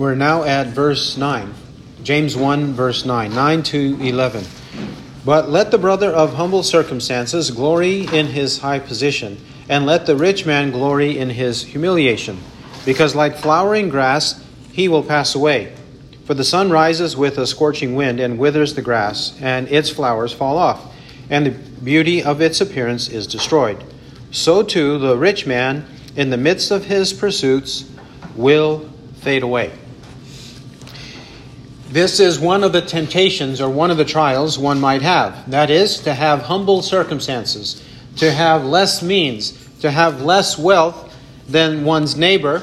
[0.00, 1.52] We're now at verse 9.
[2.02, 3.34] James 1, verse 9.
[3.34, 4.46] 9 to 11.
[5.26, 9.36] But let the brother of humble circumstances glory in his high position,
[9.68, 12.38] and let the rich man glory in his humiliation,
[12.86, 14.42] because like flowering grass
[14.72, 15.76] he will pass away.
[16.24, 20.32] For the sun rises with a scorching wind and withers the grass, and its flowers
[20.32, 20.94] fall off,
[21.28, 23.84] and the beauty of its appearance is destroyed.
[24.30, 25.84] So too the rich man,
[26.16, 27.84] in the midst of his pursuits,
[28.34, 29.72] will fade away.
[31.90, 35.50] This is one of the temptations or one of the trials one might have.
[35.50, 37.82] That is, to have humble circumstances,
[38.18, 41.12] to have less means, to have less wealth
[41.48, 42.62] than one's neighbor,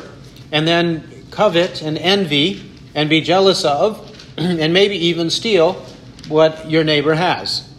[0.53, 5.73] and then covet and envy and be jealous of, and maybe even steal
[6.29, 7.69] what your neighbor has.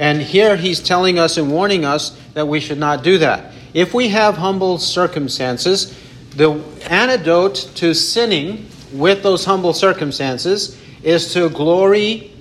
[0.00, 3.52] And here he's telling us and warning us that we should not do that.
[3.72, 5.96] If we have humble circumstances,
[6.34, 6.60] the
[6.90, 12.32] antidote to sinning with those humble circumstances is to glory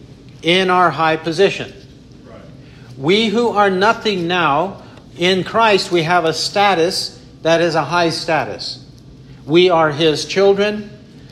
[0.41, 1.73] in our high position.
[2.25, 2.41] Right.
[2.97, 4.83] We who are nothing now,
[5.17, 8.85] in Christ, we have a status that is a high status.
[9.45, 10.89] We are His children.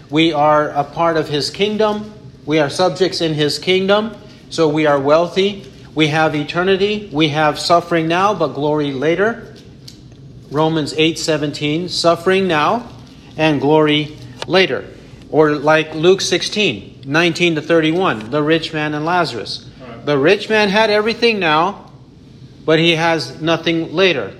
[0.10, 2.14] We are a part of His kingdom.
[2.46, 4.16] We are subjects in His kingdom.
[4.50, 5.72] So we are wealthy.
[5.94, 7.10] We have eternity.
[7.12, 9.56] We have suffering now, but glory later.
[10.52, 12.88] Romans 8:17, suffering now
[13.38, 14.16] and glory
[14.48, 14.86] later.
[15.30, 19.70] Or like Luke 16, 19 to 31, the rich man and Lazarus.
[19.80, 20.06] Right.
[20.06, 21.92] The rich man had everything now,
[22.66, 24.34] but he has nothing later.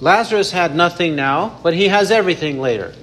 [0.00, 2.94] Lazarus had nothing now, but he has everything later.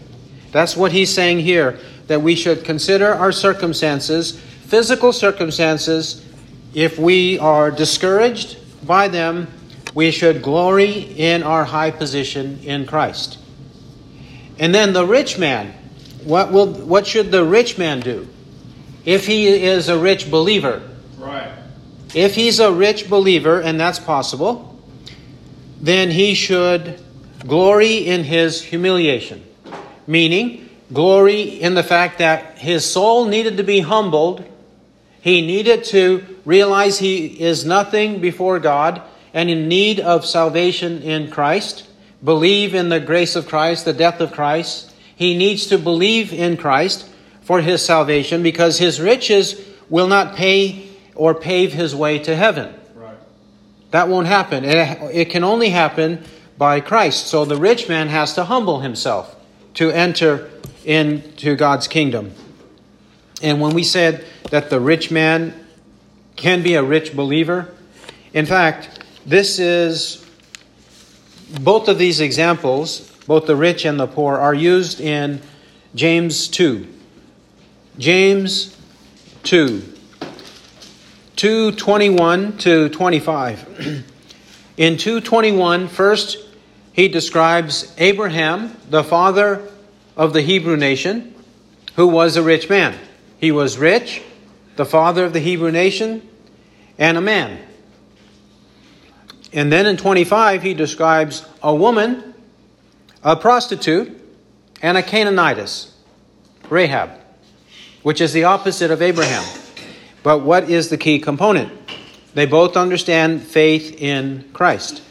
[0.52, 6.24] That's what he's saying here that we should consider our circumstances, physical circumstances.
[6.74, 9.48] If we are discouraged by them,
[9.94, 13.38] we should glory in our high position in Christ.
[14.60, 15.74] And then the rich man,
[16.24, 18.28] what will what should the rich man do?
[19.06, 20.82] If he is a rich believer.
[21.18, 21.52] Right.
[22.16, 24.80] If he's a rich believer, and that's possible,
[25.80, 27.00] then he should
[27.46, 29.44] glory in his humiliation.
[30.08, 34.44] Meaning, glory in the fact that his soul needed to be humbled.
[35.22, 39.02] He needed to realize he is nothing before God
[39.34, 41.88] and in need of salvation in Christ.
[42.24, 44.94] Believe in the grace of Christ, the death of Christ.
[45.16, 47.10] He needs to believe in Christ
[47.46, 52.74] for his salvation because his riches will not pay or pave his way to heaven.
[52.96, 53.18] Right.
[53.92, 54.66] That won't happen.
[54.66, 56.26] It, it can only happen
[56.58, 57.28] by Christ.
[57.28, 59.36] So the rich man has to humble himself
[59.76, 60.50] to enter
[60.84, 62.34] into God's kingdom.
[63.44, 65.54] And when we said that the rich man
[66.36, 67.72] can be a rich believer,
[68.34, 70.26] in fact, this is
[71.62, 75.42] both of these examples, both the rich and the poor, are used in
[75.94, 76.95] James 2.
[77.98, 78.78] James
[79.44, 79.82] 2.
[81.36, 84.04] 221 to 25.
[84.78, 86.38] In 221, first
[86.92, 89.70] he describes Abraham, the father
[90.18, 91.34] of the Hebrew nation,
[91.96, 92.98] who was a rich man.
[93.38, 94.22] He was rich,
[94.76, 96.28] the father of the Hebrew nation,
[96.98, 97.66] and a man.
[99.54, 102.34] And then in 25, he describes a woman,
[103.24, 104.22] a prostitute,
[104.82, 105.94] and a Canaanitess,
[106.70, 107.12] Rahab,
[108.06, 109.44] which is the opposite of Abraham.
[110.22, 111.74] But what is the key component?
[112.36, 115.02] They both understand faith in Christ.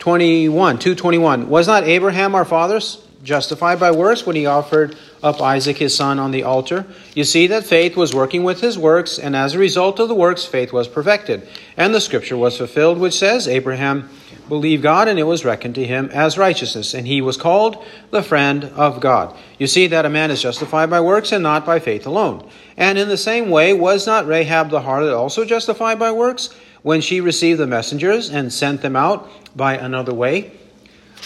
[0.00, 1.48] 21, 221.
[1.48, 6.18] Was not Abraham our fathers justified by works when he offered up Isaac his son
[6.18, 6.84] on the altar?
[7.14, 10.14] You see that faith was working with his works, and as a result of the
[10.14, 11.48] works, faith was perfected.
[11.78, 14.10] And the scripture was fulfilled, which says, Abraham
[14.48, 18.22] believed God, and it was reckoned to him as righteousness, and he was called the
[18.22, 19.36] friend of God.
[19.58, 22.48] You see that a man is justified by works and not by faith alone.
[22.76, 26.50] And in the same way, was not Rahab the harlot also justified by works?
[26.84, 30.52] when she received the messengers and sent them out by another way.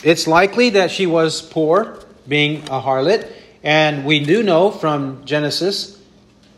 [0.05, 3.29] It's likely that she was poor, being a harlot,
[3.65, 6.01] and we do know from Genesis,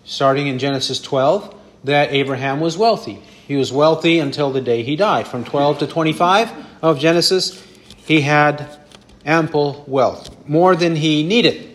[0.04, 3.22] starting in Genesis 12, that Abraham was wealthy.
[3.50, 5.26] He was wealthy until the day he died.
[5.26, 6.52] From 12 to 25
[6.82, 7.60] of Genesis,
[7.96, 8.78] he had
[9.26, 11.74] ample wealth, more than he needed.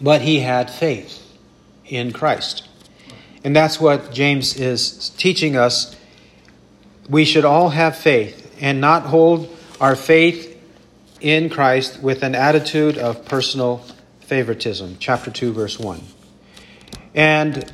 [0.00, 1.22] But he had faith
[1.84, 2.66] in Christ.
[3.44, 5.94] And that's what James is teaching us
[7.06, 10.58] we should all have faith and not hold our faith
[11.20, 13.84] in Christ with an attitude of personal
[14.20, 14.96] favoritism.
[14.98, 16.00] Chapter 2, verse 1.
[17.14, 17.70] And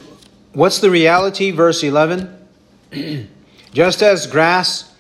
[0.53, 1.53] what's the reality?
[1.53, 2.41] Verse 11.
[3.73, 4.93] Just as grass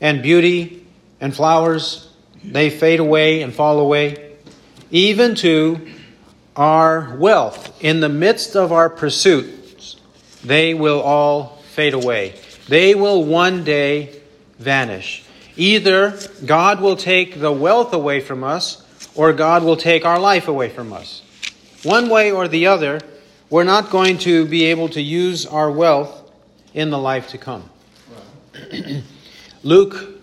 [0.00, 0.86] and beauty
[1.20, 2.08] and flowers,
[2.42, 4.34] they fade away and fall away,
[4.90, 5.80] even to
[6.56, 9.96] our wealth in the midst of our pursuits,
[10.44, 12.34] they will all fade away.
[12.68, 14.20] They will one day
[14.58, 15.24] vanish.
[15.56, 18.78] Either God will take the wealth away from us,
[19.14, 21.22] or God will take our life away from us.
[21.82, 23.00] One way or the other,
[23.50, 26.21] we're not going to be able to use our wealth
[26.74, 27.68] in the life to come.
[29.62, 30.20] Luke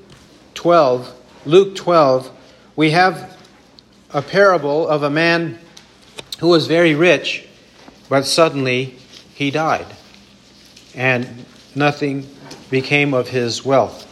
[0.53, 1.13] 12,
[1.45, 2.31] Luke 12,
[2.75, 3.37] we have
[4.11, 5.59] a parable of a man
[6.39, 7.47] who was very rich,
[8.07, 8.95] but suddenly
[9.35, 9.85] he died,
[10.95, 12.27] and nothing
[12.69, 14.05] became of his wealth.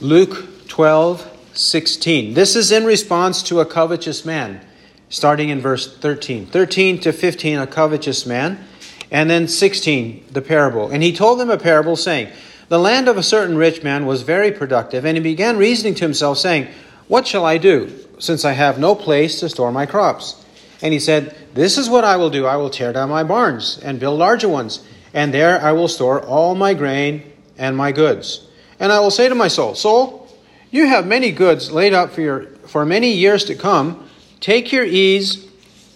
[0.00, 2.34] Luke 12, 16.
[2.34, 4.60] This is in response to a covetous man,
[5.08, 6.46] starting in verse 13.
[6.46, 8.64] 13 to 15, a covetous man,
[9.10, 10.90] and then 16, the parable.
[10.90, 12.28] And he told them a parable, saying,
[12.68, 16.04] The land of a certain rich man was very productive, and he began reasoning to
[16.04, 16.68] himself, saying,
[17.08, 20.44] What shall I do, since I have no place to store my crops?
[20.82, 22.46] And he said, This is what I will do.
[22.46, 26.20] I will tear down my barns and build larger ones, and there I will store
[26.20, 28.46] all my grain and my goods.
[28.80, 30.28] And I will say to my soul, Soul,
[30.70, 34.08] you have many goods laid up for, your, for many years to come.
[34.40, 35.48] Take your ease,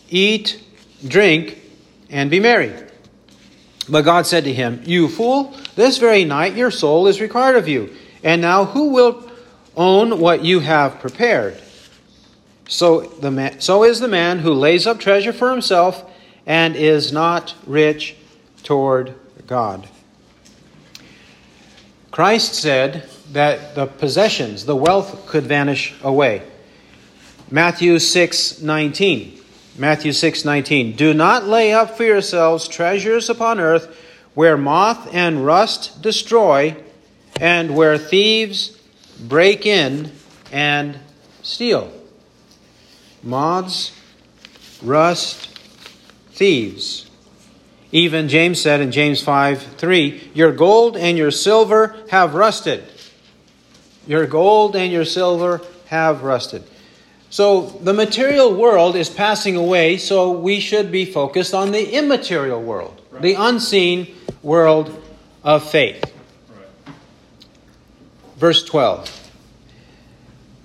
[0.08, 0.62] eat,
[1.06, 1.60] drink,
[2.10, 2.72] and be merry.
[3.88, 7.68] But God said to him, You fool, this very night your soul is required of
[7.68, 7.94] you.
[8.22, 9.30] And now who will
[9.76, 11.60] own what you have prepared?
[12.68, 16.04] So, the man, so is the man who lays up treasure for himself
[16.46, 18.14] and is not rich
[18.62, 19.14] toward
[19.46, 19.88] God.
[22.10, 26.42] Christ said that the possessions, the wealth could vanish away.
[27.50, 29.37] Matthew 6 19.
[29.78, 30.96] Matthew 6 19.
[30.96, 33.96] Do not lay up for yourselves treasures upon earth
[34.34, 36.76] where moth and rust destroy
[37.40, 38.78] and where thieves
[39.20, 40.12] break in
[40.52, 40.98] and
[41.42, 41.92] steal
[43.22, 43.92] moths,
[44.82, 45.46] rust,
[46.32, 47.06] thieves.
[47.90, 52.84] Even James said in James 5 3, Your gold and your silver have rusted.
[54.06, 56.64] Your gold and your silver have rusted.
[57.30, 62.62] So the material world is passing away, so we should be focused on the immaterial
[62.62, 63.22] world, right.
[63.22, 65.02] the unseen world
[65.44, 66.02] of faith.
[66.50, 66.94] Right.
[68.36, 69.30] Verse 12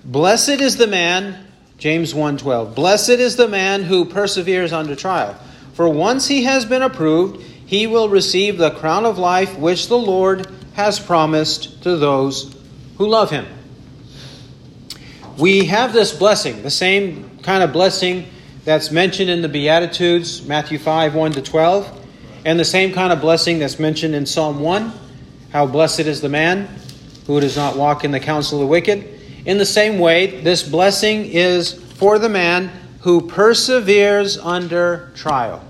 [0.04, 1.46] Blessed is the man
[1.78, 5.36] James 1:12 Blessed is the man who perseveres under trial
[5.74, 9.98] for once he has been approved he will receive the crown of life which the
[9.98, 12.54] Lord has promised to those
[12.98, 13.46] who love him.
[15.38, 18.26] We have this blessing, the same kind of blessing
[18.64, 22.06] that's mentioned in the Beatitudes, Matthew 5 1 to 12,
[22.44, 24.92] and the same kind of blessing that's mentioned in Psalm 1
[25.50, 26.68] how blessed is the man
[27.26, 29.14] who does not walk in the counsel of the wicked
[29.44, 32.70] in the same way, this blessing is for the man
[33.00, 35.62] who perseveres under trial.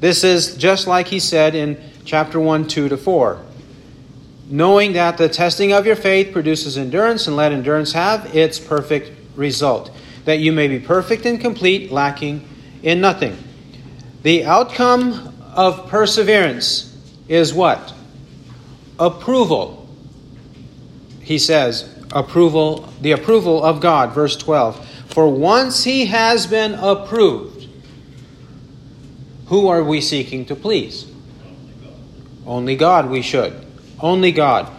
[0.00, 3.40] This is just like he said in chapter 1, 2 to 4.
[4.48, 9.10] Knowing that the testing of your faith produces endurance, and let endurance have its perfect
[9.36, 9.90] result,
[10.24, 12.46] that you may be perfect and complete, lacking
[12.82, 13.36] in nothing.
[14.22, 16.94] The outcome of perseverance
[17.28, 17.94] is what?
[18.98, 19.88] Approval.
[21.22, 24.88] He says, approval, the approval of God, verse 12.
[25.08, 27.68] For once he has been approved,
[29.46, 31.06] who are we seeking to please?
[32.46, 33.64] Only God we should.
[34.00, 34.70] Only God.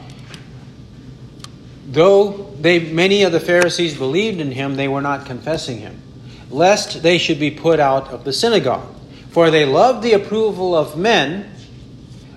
[1.88, 6.02] Though they many of the Pharisees believed in him, they were not confessing him,
[6.50, 8.94] lest they should be put out of the synagogue.
[9.30, 11.52] For they loved the approval of men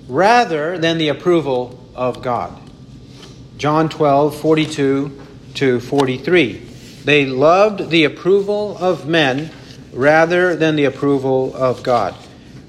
[0.08, 2.58] rather than the approval of God.
[3.56, 5.20] John 12, 42
[5.54, 6.52] to 43.
[7.04, 9.50] They loved the approval of men
[9.92, 12.14] rather than the approval of God.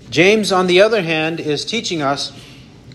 [0.10, 2.32] James, on the other hand, is teaching us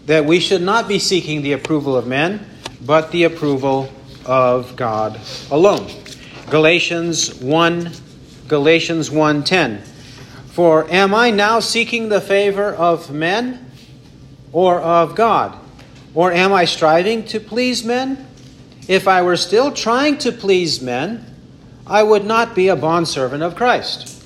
[0.06, 2.46] that we should not be seeking the approval of men,
[2.84, 3.90] but the approval
[4.26, 5.20] of God
[5.50, 5.90] alone.
[6.50, 7.92] Galatians 1
[8.49, 9.80] Galatians 1:10
[10.46, 13.70] For am I now seeking the favor of men
[14.52, 15.54] or of God?
[16.14, 18.26] Or am I striving to please men?
[18.87, 21.25] If I were still trying to please men,
[21.87, 24.23] I would not be a bondservant of Christ,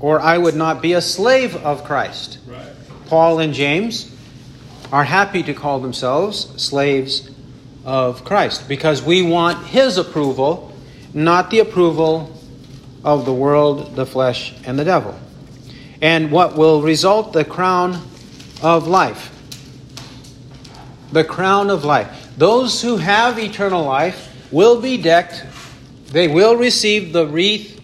[0.00, 2.38] or I would not be a slave of Christ.
[2.46, 2.66] Right.
[3.06, 4.10] Paul and James
[4.94, 7.28] are happy to call themselves slaves
[7.84, 10.72] of Christ because we want his approval,
[11.12, 12.32] not the approval
[13.02, 15.18] of the world, the flesh, and the devil.
[16.00, 18.00] And what will result the crown
[18.62, 19.32] of life
[21.10, 22.32] the crown of life.
[22.36, 25.44] Those who have eternal life will be decked,
[26.10, 27.74] they will receive the wreath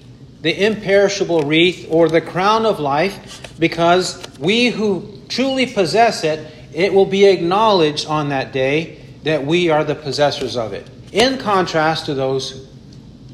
[0.43, 6.41] the imperishable wreath or the crown of life because we who truly possess it,
[6.73, 10.89] it will be acknowledged on that day that we are the possessors of it.
[11.13, 12.69] In contrast to those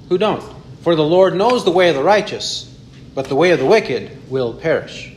[0.09, 0.43] who don't.
[0.83, 2.73] For the Lord knows the way of the righteous,
[3.15, 5.13] but the way of the wicked will perish.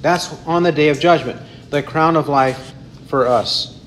[0.00, 1.40] That's on the day of judgment,
[1.70, 2.72] the crown of life
[3.08, 3.78] for us.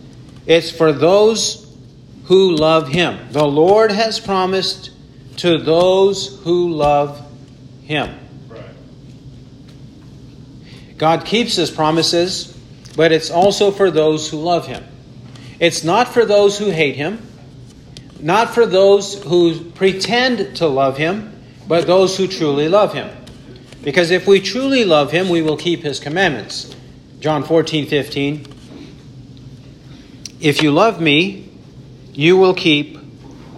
[0.46, 1.76] It's for those
[2.26, 3.32] who love Him.
[3.32, 4.92] The Lord has promised
[5.38, 7.26] to those who love
[7.84, 8.20] Him.
[10.98, 12.53] God keeps His promises,
[12.96, 14.84] but it's also for those who love Him.
[15.60, 17.22] It's not for those who hate Him,
[18.20, 23.10] not for those who pretend to love Him, but those who truly love Him.
[23.84, 26.76] Because if we truly love Him, we will keep His commandments.
[27.20, 28.48] John 14, 15.
[30.40, 31.50] If you love me,
[32.14, 33.00] you will keep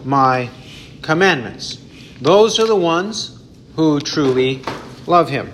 [0.06, 0.50] my
[1.02, 1.80] commandments.
[2.22, 3.42] Those are the ones
[3.76, 4.62] who truly
[5.08, 5.52] love him.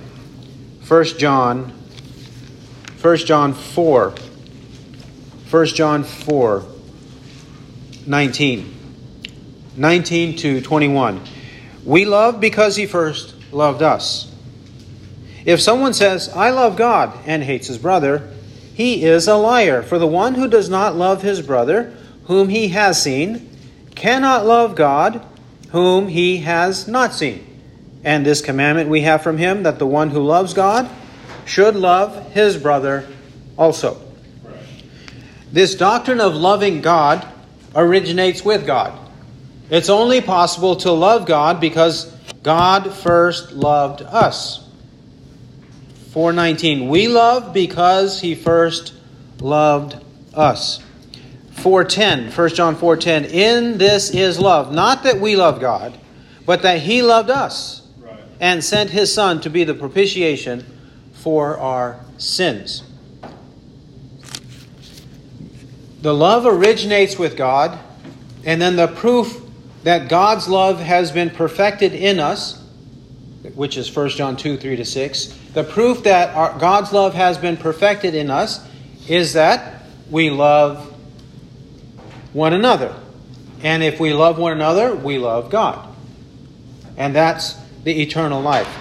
[0.87, 1.73] 1 John
[3.01, 4.13] 1 John 4
[5.49, 6.65] 1 John 4
[8.05, 8.77] 19
[9.75, 11.21] 19 to 21
[11.83, 14.31] We love because he first loved us.
[15.45, 18.31] If someone says, I love God, and hates his brother,
[18.75, 19.81] he is a liar.
[19.81, 23.49] For the one who does not love his brother, whom he has seen,
[23.95, 25.25] cannot love God,
[25.71, 27.47] whom he has not seen.
[28.03, 30.87] And this commandment we have from him that the one who loves God
[31.45, 33.07] should love his brother
[33.57, 34.01] also.
[35.51, 37.27] This doctrine of loving God
[37.75, 38.97] originates with God.
[39.69, 42.05] It's only possible to love God because
[42.43, 44.67] God first loved us.
[46.11, 48.93] 419 We love because he first
[49.39, 49.95] loved
[50.33, 50.81] us.
[51.55, 55.97] 4:10 1 John 4:10 In this is love not that we love God
[56.45, 57.81] but that he loved us
[58.39, 60.65] and sent his son to be the propitiation
[61.21, 62.83] for our sins.
[66.01, 67.79] The love originates with God
[68.43, 69.41] and then the proof
[69.83, 72.61] that God's love has been perfected in us
[73.55, 75.25] which is 1 John 2 3 to 6.
[75.53, 78.65] The proof that our, God's love has been perfected in us
[79.07, 80.87] is that we love
[82.33, 82.95] one another.
[83.63, 85.93] And if we love one another, we love God.
[86.97, 88.80] And that's the eternal life.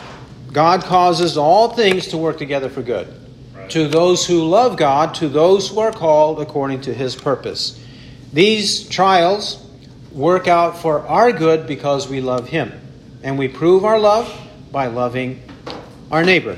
[0.52, 3.08] God causes all things to work together for good.
[3.54, 3.70] Right.
[3.70, 7.78] To those who love God, to those who are called according to his purpose.
[8.32, 9.64] These trials
[10.12, 12.72] work out for our good because we love him.
[13.22, 14.34] And we prove our love
[14.72, 15.42] by loving
[16.10, 16.56] our neighbor,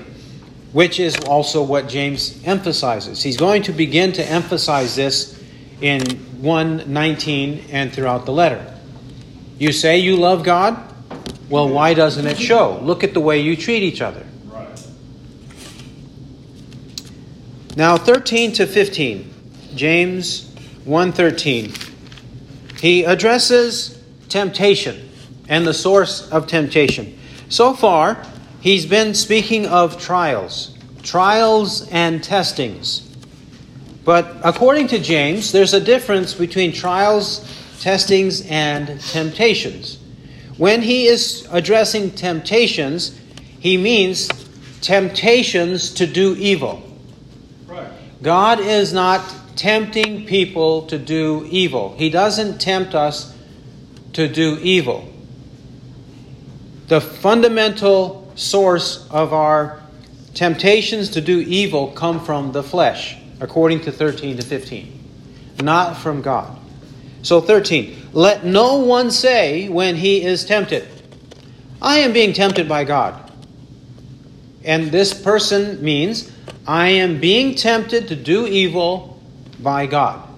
[0.73, 3.23] which is also what James emphasizes.
[3.23, 5.39] He's going to begin to emphasize this
[5.81, 6.03] in
[6.41, 8.73] 119 and throughout the letter.
[9.59, 10.92] You say you love God?
[11.53, 12.79] Well, why doesn't it show?
[12.81, 14.25] Look at the way you treat each other.
[14.47, 14.89] Right.
[17.77, 19.31] Now 13 to 15,
[19.75, 20.51] James
[20.87, 21.75] 1:13.
[22.81, 23.99] He addresses
[24.31, 25.11] temptation
[25.47, 27.19] and the source of temptation.
[27.51, 28.25] So far,
[28.63, 30.71] he's been speaking of trials,
[31.03, 33.03] trials and testings.
[34.07, 37.47] But according to James, there's a difference between trials,
[37.79, 39.99] testings, and temptations.
[40.57, 43.19] When he is addressing temptations,
[43.59, 44.29] he means
[44.81, 46.83] temptations to do evil.
[47.67, 47.91] Right.
[48.23, 49.23] God is not
[49.57, 51.95] tempting people to do evil.
[51.97, 53.35] He doesn't tempt us
[54.15, 55.13] to do evil
[56.93, 59.81] the fundamental source of our
[60.35, 65.01] temptations to do evil come from the flesh, according to 13 to 15,
[65.63, 66.55] not from God.
[67.23, 70.87] So, 13, let no one say when he is tempted,
[71.81, 73.31] I am being tempted by God.
[74.64, 76.31] And this person means,
[76.66, 79.21] I am being tempted to do evil
[79.61, 80.28] by God.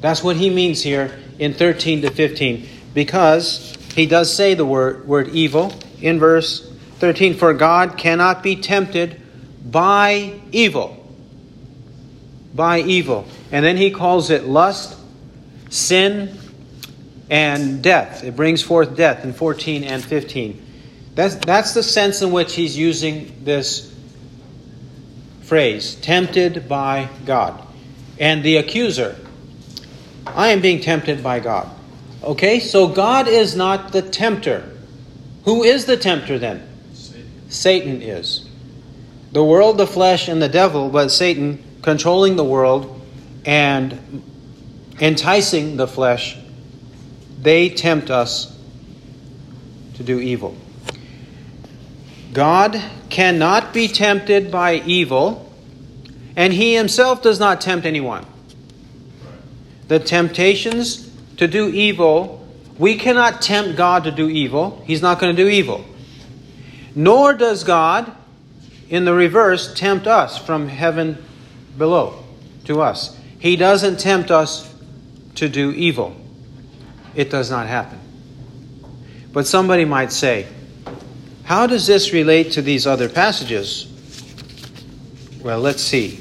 [0.00, 5.06] That's what he means here in 13 to 15, because he does say the word,
[5.06, 9.20] word evil in verse 13 For God cannot be tempted
[9.64, 11.02] by evil.
[12.54, 13.26] By evil.
[13.52, 14.98] And then he calls it lust,
[15.70, 16.38] sin,
[17.30, 18.24] and death.
[18.24, 20.64] It brings forth death in 14 and 15.
[21.14, 23.92] That's, that's the sense in which he's using this
[25.42, 27.62] phrase tempted by God.
[28.18, 29.16] And the accuser,
[30.26, 31.70] I am being tempted by God.
[32.22, 34.68] Okay, so God is not the tempter.
[35.44, 36.66] Who is the tempter then?
[36.92, 37.50] Satan.
[37.50, 38.48] Satan is.
[39.32, 43.00] The world, the flesh, and the devil, but Satan controlling the world
[43.44, 44.22] and
[45.00, 46.36] enticing the flesh,
[47.40, 48.56] they tempt us
[49.94, 50.56] to do evil.
[52.32, 55.50] God cannot be tempted by evil,
[56.36, 58.26] and he himself does not tempt anyone.
[59.88, 62.46] The temptations to do evil,
[62.78, 64.82] we cannot tempt God to do evil.
[64.86, 65.84] He's not going to do evil.
[66.94, 68.12] Nor does God,
[68.88, 71.24] in the reverse, tempt us from heaven
[71.78, 72.22] below
[72.64, 73.18] to us.
[73.38, 74.74] He doesn't tempt us
[75.36, 76.16] to do evil.
[77.16, 77.98] It does not happen.
[79.32, 80.46] But somebody might say,
[81.44, 83.88] how does this relate to these other passages?
[85.42, 86.20] Well, let's see.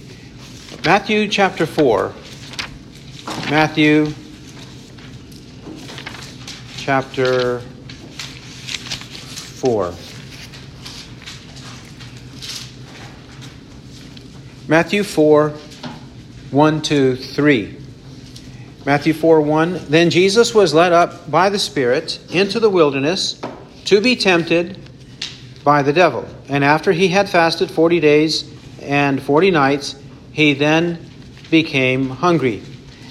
[0.86, 2.14] Matthew chapter 4.
[3.50, 4.14] Matthew
[6.78, 9.94] chapter 4.
[14.68, 15.50] Matthew 4,
[16.52, 17.85] 1 to 3.
[18.86, 19.86] Matthew 4 1.
[19.90, 23.42] Then Jesus was led up by the Spirit into the wilderness
[23.86, 24.78] to be tempted
[25.64, 26.28] by the devil.
[26.48, 28.48] And after he had fasted 40 days
[28.82, 29.96] and 40 nights,
[30.32, 31.10] he then
[31.50, 32.62] became hungry.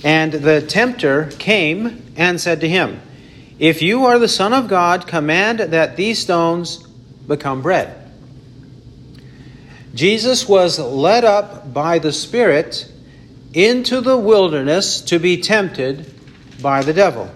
[0.05, 3.01] And the tempter came and said to him,
[3.59, 6.87] If you are the Son of God, command that these stones
[7.27, 8.01] become bread.
[9.93, 12.93] Jesus was led up by the Spirit
[13.55, 16.13] into the wilderness to be tempted
[16.61, 17.31] by the devil.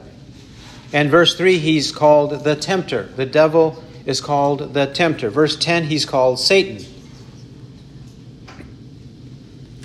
[0.92, 3.04] And verse 3, he's called the tempter.
[3.04, 5.30] The devil is called the tempter.
[5.30, 6.84] Verse 10, he's called Satan.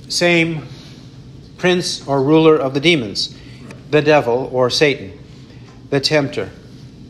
[0.10, 0.68] Same
[1.58, 3.38] prince or ruler of the demons,
[3.90, 5.18] the devil or Satan,
[5.90, 6.50] the tempter.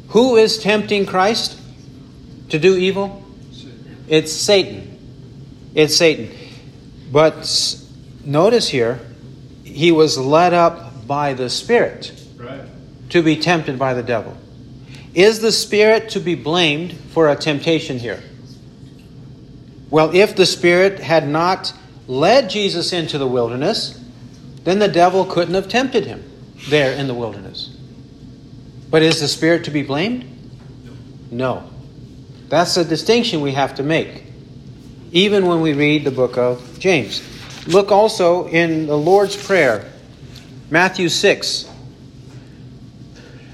[0.10, 1.60] Who is tempting Christ
[2.50, 3.24] to do evil?
[4.08, 4.98] It's Satan.
[5.75, 6.30] It's Satan.
[7.12, 7.77] But
[8.25, 9.00] notice here,
[9.74, 12.62] he was led up by the Spirit right.
[13.10, 14.38] to be tempted by the devil.
[15.13, 18.22] Is the Spirit to be blamed for a temptation here?
[19.89, 21.74] Well, if the Spirit had not
[22.08, 24.00] led Jesus into the wilderness,
[24.63, 26.24] then the devil couldn't have tempted him
[26.69, 27.76] there in the wilderness.
[28.89, 30.26] But is the Spirit to be blamed?
[31.32, 31.69] No.
[32.50, 34.24] That's a distinction we have to make,
[35.12, 37.21] even when we read the book of James.
[37.67, 39.89] Look also in the Lord's Prayer,
[40.69, 41.69] Matthew 6.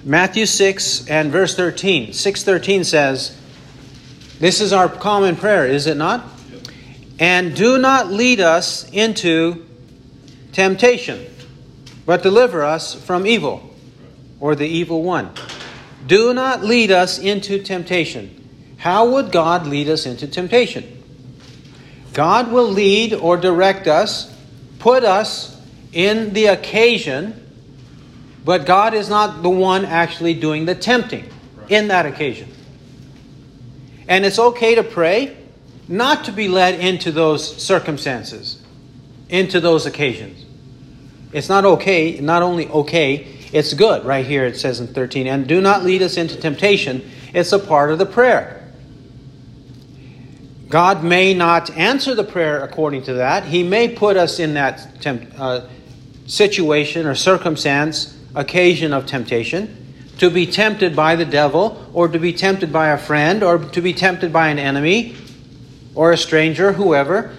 [0.03, 2.13] Matthew 6 and verse 13.
[2.13, 3.37] 613 says,
[4.39, 6.25] This is our common prayer, is it not?
[7.19, 9.65] And do not lead us into
[10.53, 11.27] temptation,
[12.05, 13.75] but deliver us from evil,
[14.39, 15.29] or the evil one.
[16.07, 18.75] Do not lead us into temptation.
[18.77, 20.98] How would God lead us into temptation?
[22.13, 24.33] God will lead or direct us,
[24.79, 25.55] put us
[25.91, 27.35] in the occasion,
[28.43, 31.29] but God is not the one actually doing the tempting
[31.67, 32.49] in that occasion.
[34.07, 35.37] And it's okay to pray
[35.87, 38.61] not to be led into those circumstances,
[39.27, 40.45] into those occasions.
[41.31, 44.05] It's not okay, not only okay, it's good.
[44.05, 47.09] Right here it says in 13, and do not lead us into temptation.
[47.33, 48.58] It's a part of the prayer.
[50.69, 53.45] God may not answer the prayer according to that.
[53.45, 55.61] He may put us in that temp- uh,
[56.27, 59.75] situation or circumstance, occasion of temptation,
[60.19, 63.81] to be tempted by the devil, or to be tempted by a friend, or to
[63.81, 65.15] be tempted by an enemy,
[65.95, 67.35] or a stranger, whoever.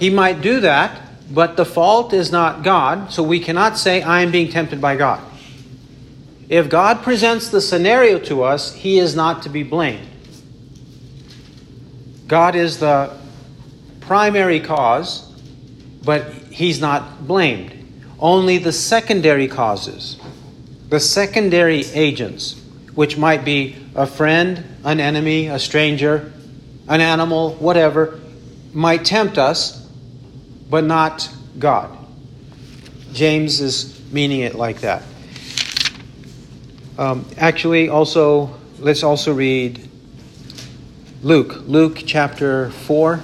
[0.00, 4.22] He might do that, but the fault is not God, so we cannot say, I
[4.22, 5.22] am being tempted by God.
[6.48, 10.08] If God presents the scenario to us, He is not to be blamed.
[12.32, 13.14] God is the
[14.00, 15.30] primary cause,
[16.02, 17.74] but he's not blamed.
[18.18, 20.18] Only the secondary causes,
[20.88, 22.58] the secondary agents,
[22.94, 26.32] which might be a friend, an enemy, a stranger,
[26.88, 28.18] an animal, whatever,
[28.72, 29.86] might tempt us,
[30.70, 31.94] but not God.
[33.12, 35.02] James is meaning it like that.
[36.96, 39.86] Um, actually, also, let's also read
[41.24, 43.20] Luke, Luke chapter 4,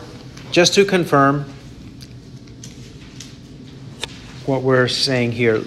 [0.53, 1.47] just to confirm
[4.47, 5.65] what we're saying here.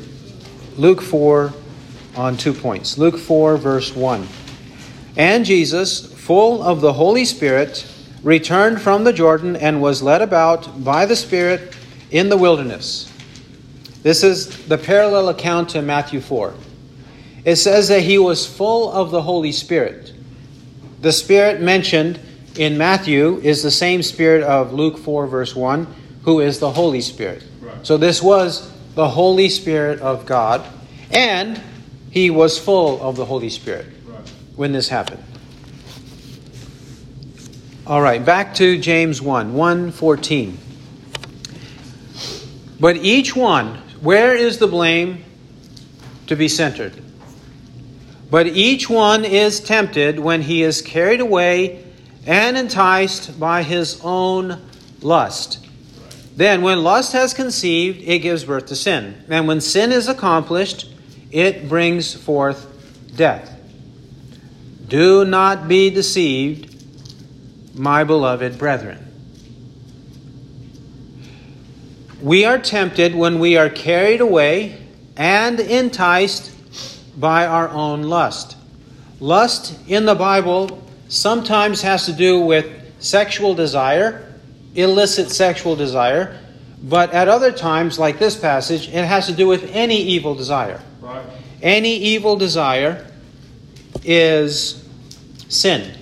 [0.77, 1.51] Luke 4
[2.15, 2.97] on two points.
[2.97, 4.25] Luke 4, verse 1.
[5.17, 7.85] And Jesus, full of the Holy Spirit,
[8.23, 11.75] returned from the Jordan and was led about by the Spirit
[12.11, 13.11] in the wilderness.
[14.03, 16.53] This is the parallel account to Matthew 4.
[17.43, 20.10] It says that he was full of the Holy Spirit.
[21.01, 22.19] The Spirit mentioned
[22.55, 25.87] in Matthew is the same Spirit of Luke 4, verse 1,
[26.23, 27.43] who is the Holy Spirit.
[27.59, 27.85] Right.
[27.85, 30.63] So this was the Holy Spirit of God,
[31.09, 31.59] and
[32.11, 34.29] he was full of the Holy Spirit right.
[34.55, 35.23] when this happened.
[37.87, 40.57] All right, back to James 1, 114.
[42.79, 45.23] But each one, where is the blame
[46.27, 46.93] to be centered?
[48.31, 51.83] But each one is tempted when he is carried away
[52.25, 54.61] and enticed by his own
[55.01, 55.67] lust.
[56.37, 59.21] Then, when lust has conceived, it gives birth to sin.
[59.27, 60.89] And when sin is accomplished,
[61.29, 62.67] it brings forth
[63.17, 63.53] death.
[64.87, 66.69] Do not be deceived,
[67.77, 69.07] my beloved brethren.
[72.21, 74.77] We are tempted when we are carried away
[75.17, 76.50] and enticed
[77.17, 78.57] by our own lust.
[79.19, 82.65] Lust in the Bible sometimes has to do with
[82.99, 84.33] sexual desire,
[84.75, 86.39] illicit sexual desire,
[86.83, 90.81] but at other times, like this passage, it has to do with any evil desire.
[90.99, 91.23] Right.
[91.61, 93.07] Any evil desire
[94.03, 94.83] is
[95.47, 95.95] sin,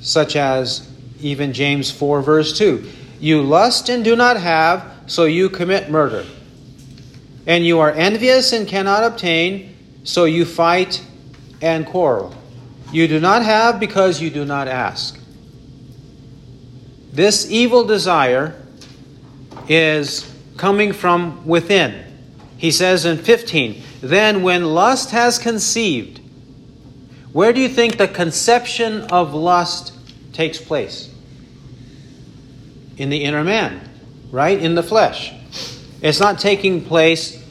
[0.00, 0.88] such as
[1.20, 2.88] even James 4, verse 2.
[3.18, 6.24] You lust and do not have, so you commit murder.
[7.46, 9.71] And you are envious and cannot obtain,
[10.04, 11.04] so you fight
[11.60, 12.34] and quarrel.
[12.92, 15.18] You do not have because you do not ask.
[17.12, 18.60] This evil desire
[19.68, 22.04] is coming from within.
[22.58, 26.20] He says in 15, Then when lust has conceived,
[27.32, 29.94] where do you think the conception of lust
[30.32, 31.08] takes place?
[32.96, 33.88] In the inner man,
[34.30, 34.58] right?
[34.58, 35.32] In the flesh.
[36.02, 37.42] It's not taking place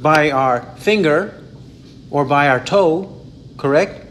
[0.00, 1.43] by our finger
[2.14, 3.12] or by our toe,
[3.58, 4.06] correct?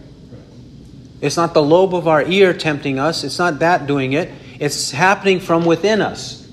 [1.22, 3.24] It's not the lobe of our ear tempting us.
[3.24, 4.30] It's not that doing it.
[4.60, 6.46] It's happening from within us.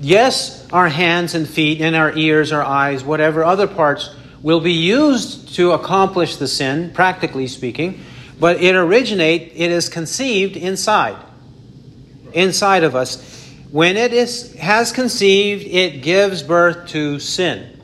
[0.00, 4.72] Yes, our hands and feet and our ears, our eyes, whatever other parts will be
[4.72, 8.02] used to accomplish the sin, practically speaking,
[8.38, 11.18] but it originate, it is conceived inside.
[12.32, 13.20] Inside of us.
[13.70, 17.79] When it is has conceived, it gives birth to sin.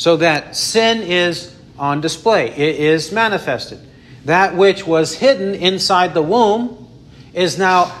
[0.00, 2.48] So that sin is on display.
[2.52, 3.80] It is manifested.
[4.24, 6.88] That which was hidden inside the womb
[7.34, 7.94] is now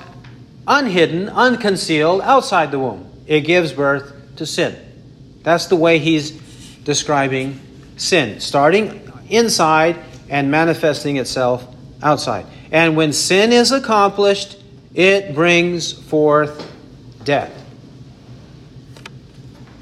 [0.66, 3.06] unhidden, unconcealed outside the womb.
[3.26, 4.76] It gives birth to sin.
[5.42, 6.30] That's the way he's
[6.84, 7.60] describing
[7.98, 9.98] sin, starting inside
[10.30, 11.66] and manifesting itself
[12.02, 12.46] outside.
[12.72, 14.56] And when sin is accomplished,
[14.94, 16.66] it brings forth
[17.24, 17.59] death.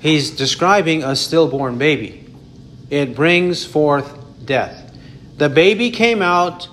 [0.01, 2.25] He's describing a stillborn baby.
[2.91, 4.95] It brings forth death.
[5.37, 6.69] The baby came out,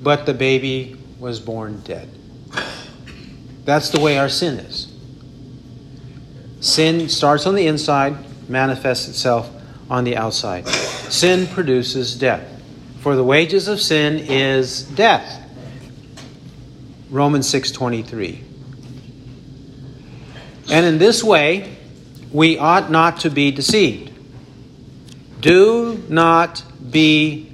[0.00, 2.08] but the baby was born dead.
[3.64, 4.86] That's the way our sin is.
[6.60, 8.16] Sin starts on the inside,
[8.48, 9.50] manifests itself
[9.88, 10.66] on the outside.
[10.68, 12.46] Sin produces death.
[13.00, 15.38] For the wages of sin is death.
[17.10, 18.40] Romans 6:23.
[20.70, 21.76] And in this way,
[22.32, 24.10] we ought not to be deceived.
[25.40, 27.52] Do not be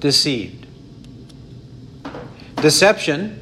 [0.00, 0.66] deceived.
[2.56, 3.40] Deception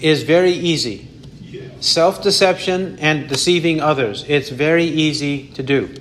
[0.00, 1.08] is very easy.
[1.80, 5.94] Self deception and deceiving others, it's very easy to do,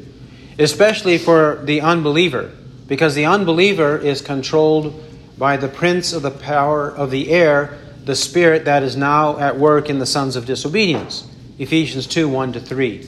[0.57, 2.51] especially for the unbeliever,
[2.87, 5.03] because the unbeliever is controlled
[5.37, 9.57] by the prince of the power of the air, the spirit that is now at
[9.57, 11.27] work in the sons of disobedience.
[11.59, 13.07] Ephesians 2 1 to 3.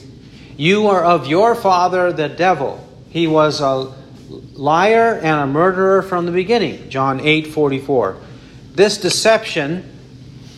[0.56, 2.82] You are of your father, the devil.
[3.10, 3.92] He was a
[4.54, 6.88] liar and a murderer from the beginning.
[6.88, 8.16] John 8 44.
[8.74, 9.84] This deception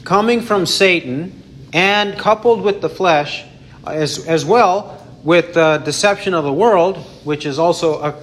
[0.04, 3.44] coming from Satan and coupled with the flesh,
[3.84, 8.14] as, as well with the deception of the world, which is also a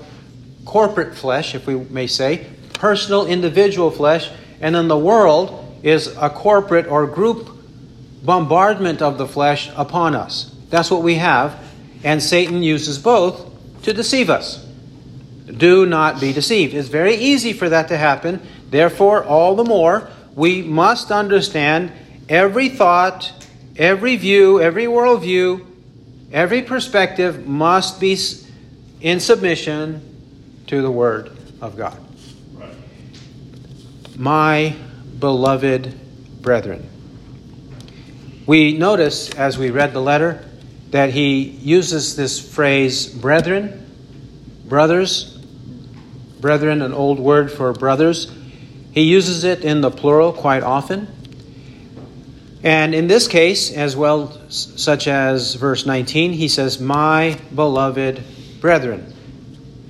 [0.63, 6.29] corporate flesh, if we may say, personal, individual flesh, and then the world is a
[6.29, 7.49] corporate or group
[8.23, 10.55] bombardment of the flesh upon us.
[10.69, 11.64] That's what we have
[12.05, 14.63] and Satan uses both to deceive us.
[15.45, 16.75] Do not be deceived.
[16.75, 18.41] It's very easy for that to happen.
[18.69, 21.91] Therefore, all the more, we must understand
[22.29, 23.31] every thought,
[23.75, 25.65] every view, every worldview,
[26.31, 28.17] every perspective must be
[29.01, 31.97] in submission to the Word of God.
[32.53, 32.75] Right.
[34.15, 34.75] My
[35.17, 36.87] beloved brethren.
[38.45, 40.45] We notice as we read the letter
[40.91, 43.85] that he uses this phrase, brethren,
[44.67, 45.37] brothers,
[46.39, 48.31] brethren, an old word for brothers.
[48.91, 51.07] He uses it in the plural quite often.
[52.63, 58.23] And in this case, as well, such as verse 19, he says, My beloved
[58.59, 59.13] brethren.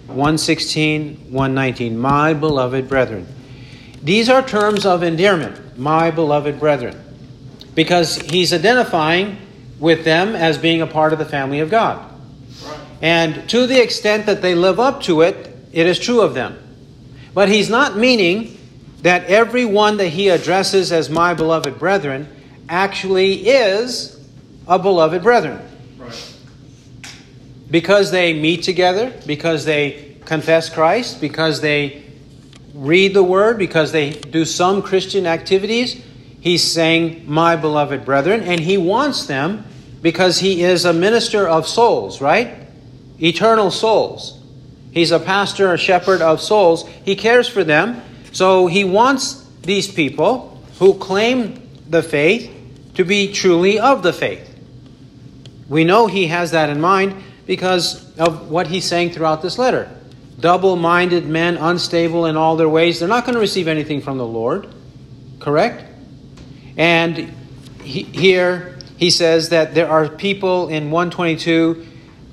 [0.07, 3.27] 116, 119, my beloved brethren.
[4.01, 5.77] These are terms of endearment.
[5.77, 6.95] my beloved brethren,
[7.73, 9.37] because he's identifying
[9.79, 12.11] with them as being a part of the family of God.
[13.01, 16.57] And to the extent that they live up to it, it is true of them.
[17.33, 18.57] But he's not meaning
[19.01, 22.27] that everyone that he addresses as my beloved brethren
[22.69, 24.19] actually is
[24.67, 25.61] a beloved brethren.
[25.97, 26.33] Right.
[27.69, 32.03] Because they meet together, because they confess Christ, because they
[32.73, 36.01] read the word, because they do some Christian activities,
[36.45, 39.65] he's saying, My beloved brethren, and he wants them
[40.01, 42.55] because he is a minister of souls, right?
[43.21, 44.39] Eternal souls.
[44.91, 46.87] He's a pastor, a shepherd of souls.
[47.03, 48.01] He cares for them.
[48.31, 52.51] So he wants these people who claim the faith
[52.93, 54.51] to be truly of the faith.
[55.67, 57.15] We know he has that in mind
[57.47, 59.89] because of what he's saying throughout this letter.
[60.39, 64.17] Double minded men, unstable in all their ways, they're not going to receive anything from
[64.17, 64.73] the Lord.
[65.39, 65.83] Correct?
[66.77, 67.33] And
[67.83, 71.85] he, here he says that there are people in 122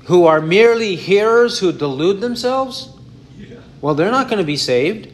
[0.05, 2.89] who are merely hearers who delude themselves.
[3.37, 3.57] Yeah.
[3.81, 5.09] Well, they're not going to be saved.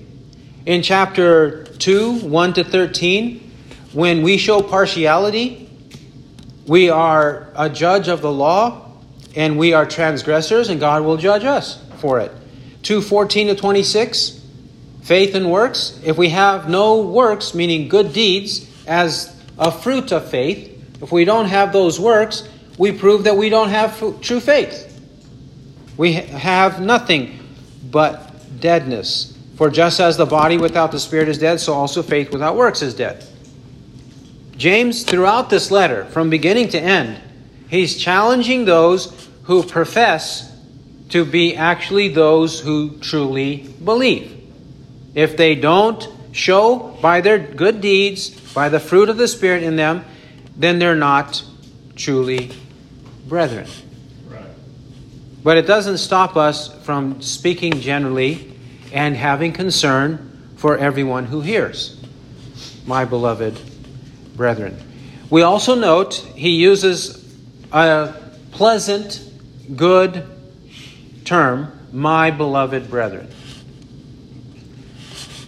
[0.65, 3.51] In chapter 2, 1 to 13,
[3.93, 5.69] when we show partiality,
[6.67, 8.85] we are a judge of the law
[9.35, 12.31] and we are transgressors, and God will judge us for it.
[12.83, 14.41] 2:14 to 26,
[15.01, 15.99] faith and works.
[16.03, 21.23] If we have no works, meaning good deeds, as a fruit of faith, if we
[21.23, 22.47] don't have those works,
[22.77, 24.85] we prove that we don't have true faith.
[25.95, 27.39] We have nothing
[27.91, 29.37] but deadness.
[29.57, 32.81] For just as the body without the spirit is dead, so also faith without works
[32.81, 33.25] is dead.
[34.57, 37.21] James, throughout this letter, from beginning to end,
[37.69, 40.49] he's challenging those who profess
[41.09, 44.35] to be actually those who truly believe.
[45.15, 49.75] If they don't show by their good deeds, by the fruit of the Spirit in
[49.75, 50.05] them,
[50.55, 51.43] then they're not
[51.95, 52.51] truly
[53.27, 53.67] brethren.
[54.27, 54.43] Right.
[55.43, 58.53] But it doesn't stop us from speaking generally
[58.91, 62.01] and having concern for everyone who hears,
[62.85, 63.59] my beloved
[64.35, 64.77] brethren.
[65.29, 67.33] We also note he uses
[67.71, 68.13] a
[68.51, 69.23] pleasant,
[69.75, 70.25] good
[71.23, 73.29] term, my beloved brethren.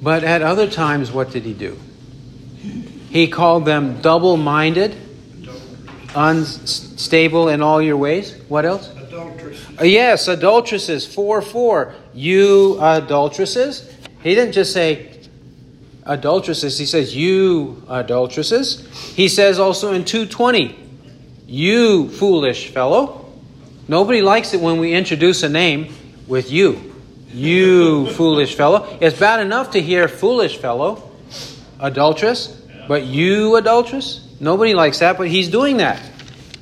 [0.01, 1.77] But at other times, what did he do?
[3.11, 4.95] He called them double minded,
[6.15, 8.33] unstable in all your ways.
[8.47, 8.89] What else?
[8.95, 9.79] Adulteresses.
[9.79, 11.05] Uh, yes, adulteresses.
[11.13, 11.93] 4 4.
[12.13, 13.93] You adulteresses.
[14.23, 15.11] He didn't just say
[16.05, 18.87] adulteresses, he says, You adulteresses.
[19.13, 20.79] He says also in 220,
[21.47, 23.29] You foolish fellow.
[23.89, 25.93] Nobody likes it when we introduce a name
[26.27, 26.93] with you.
[27.33, 28.97] You foolish fellow.
[29.01, 31.11] It's bad enough to hear foolish fellow,
[31.77, 32.60] adulteress.
[32.87, 34.27] But you, adulteress?
[34.39, 36.01] Nobody likes that, but he's doing that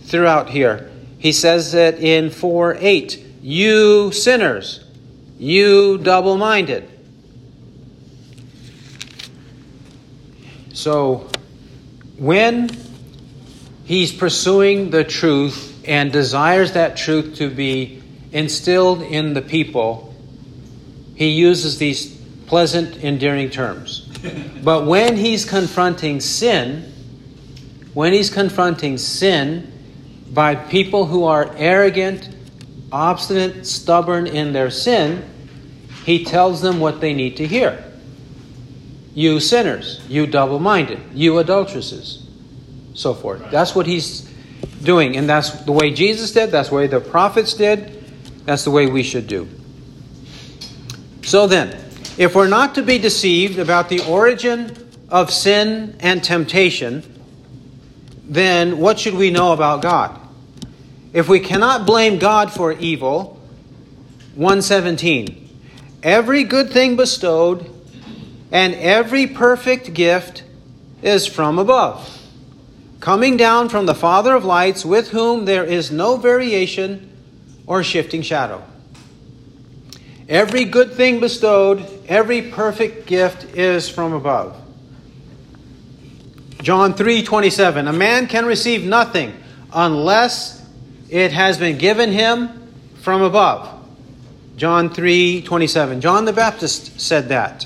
[0.03, 0.91] throughout here.
[1.17, 3.25] He says it in 4 8.
[3.41, 4.83] You sinners,
[5.37, 6.89] you double minded.
[10.73, 11.29] So,
[12.17, 12.69] when
[13.85, 18.01] he's pursuing the truth and desires that truth to be
[18.31, 20.13] instilled in the people,
[21.15, 22.15] he uses these
[22.47, 24.08] pleasant, endearing terms.
[24.63, 26.91] But when he's confronting sin,
[27.93, 29.71] when he's confronting sin
[30.31, 32.29] by people who are arrogant,
[32.91, 35.23] obstinate, stubborn in their sin,
[36.05, 37.83] he tells them what they need to hear.
[39.13, 42.27] You sinners, you double minded, you adulteresses,
[42.93, 43.49] so forth.
[43.51, 44.21] That's what he's
[44.83, 48.05] doing, and that's the way Jesus did, that's the way the prophets did,
[48.45, 49.47] that's the way we should do.
[51.23, 51.88] So then,
[52.19, 54.75] if we're not to be deceived about the origin
[55.07, 57.01] of sin and temptation,
[58.25, 60.19] then what should we know about God?
[61.13, 63.41] If we cannot blame God for evil,
[64.35, 65.49] 117,
[66.03, 67.71] every good thing bestowed
[68.51, 70.43] and every perfect gift
[71.01, 72.19] is from above,
[72.99, 77.15] coming down from the Father of lights, with whom there is no variation
[77.65, 78.61] or shifting shadow.
[80.29, 84.55] Every good thing bestowed, every perfect gift is from above.
[86.61, 87.87] John 3 27.
[87.87, 89.33] A man can receive nothing
[89.73, 90.63] unless
[91.09, 93.75] it has been given him from above.
[94.55, 95.99] John 3 27.
[95.99, 97.65] John the Baptist said that.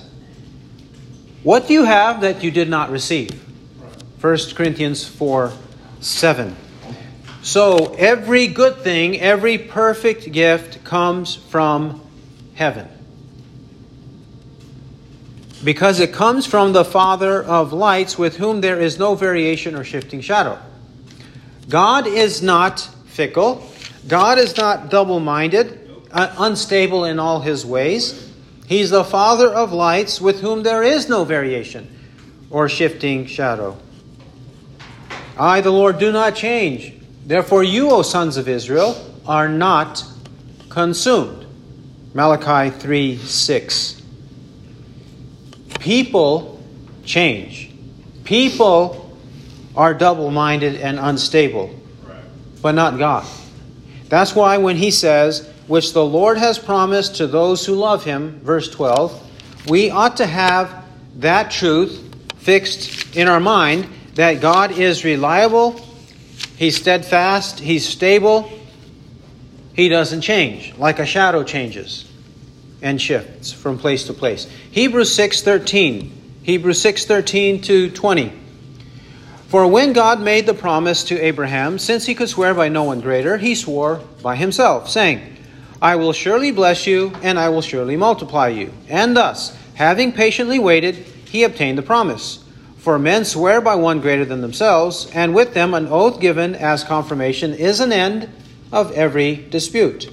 [1.43, 3.31] What do you have that you did not receive?
[4.21, 5.51] 1 Corinthians 4
[5.99, 6.55] 7.
[7.41, 12.02] So every good thing, every perfect gift comes from
[12.55, 12.87] heaven.
[15.63, 19.83] because it comes from the Father of lights, with whom there is no variation or
[19.83, 20.59] shifting shadow.
[21.69, 23.65] God is not fickle,
[24.07, 25.79] God is not double minded,
[26.11, 28.29] uh, unstable in all his ways.
[28.67, 31.87] He's the Father of lights, with whom there is no variation
[32.49, 33.77] or shifting shadow.
[35.37, 36.93] I, the Lord, do not change.
[37.25, 40.03] Therefore, you, O sons of Israel, are not
[40.69, 41.42] consumed.
[42.13, 44.01] Malachi 3 6.
[45.79, 46.63] People
[47.05, 47.71] change.
[48.23, 49.17] People
[49.75, 51.73] are double minded and unstable,
[52.61, 53.25] but not God.
[54.09, 58.39] That's why when he says, which the Lord has promised to those who love him,
[58.41, 60.85] verse 12, we ought to have
[61.17, 61.99] that truth
[62.37, 65.79] fixed in our mind that God is reliable,
[66.57, 68.51] He's steadfast, He's stable,
[69.73, 72.05] He doesn't change, like a shadow changes
[72.81, 74.45] and shifts from place to place.
[74.71, 76.11] Hebrews 6:13.
[76.43, 78.31] Hebrews 6:13 to 20.
[79.47, 83.01] For when God made the promise to Abraham, since he could swear by no one
[83.01, 85.21] greater, he swore by himself, saying,
[85.81, 88.71] I will surely bless you, and I will surely multiply you.
[88.89, 90.95] And thus, having patiently waited,
[91.29, 92.39] he obtained the promise.
[92.77, 96.83] For men swear by one greater than themselves, and with them an oath given as
[96.83, 98.29] confirmation is an end
[98.73, 100.09] of every dispute.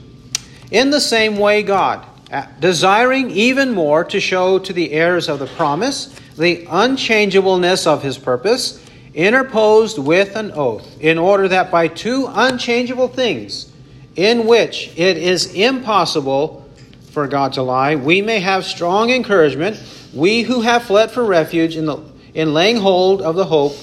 [0.70, 5.40] In the same way, God, uh, desiring even more to show to the heirs of
[5.40, 11.88] the promise the unchangeableness of his purpose, interposed with an oath, in order that by
[11.88, 13.70] two unchangeable things,
[14.16, 16.68] in which it is impossible
[17.10, 19.82] for God to lie, we may have strong encouragement,
[20.14, 21.98] we who have fled for refuge in the
[22.32, 23.74] in laying hold of the hope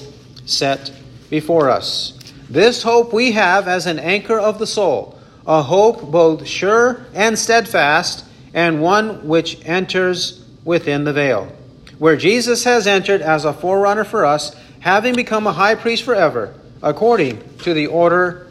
[0.46, 0.92] set
[1.30, 2.17] before us.
[2.50, 7.38] This hope we have as an anchor of the soul, a hope both sure and
[7.38, 11.52] steadfast, and one which enters within the veil,
[12.00, 16.54] where Jesus has entered as a forerunner for us, having become a high priest forever,
[16.82, 18.48] according to the order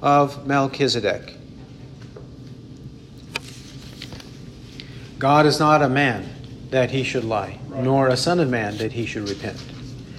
[0.00, 1.34] of Melchizedek.
[5.18, 6.28] God is not a man
[6.70, 9.60] that he should lie, nor a son of man that he should repent.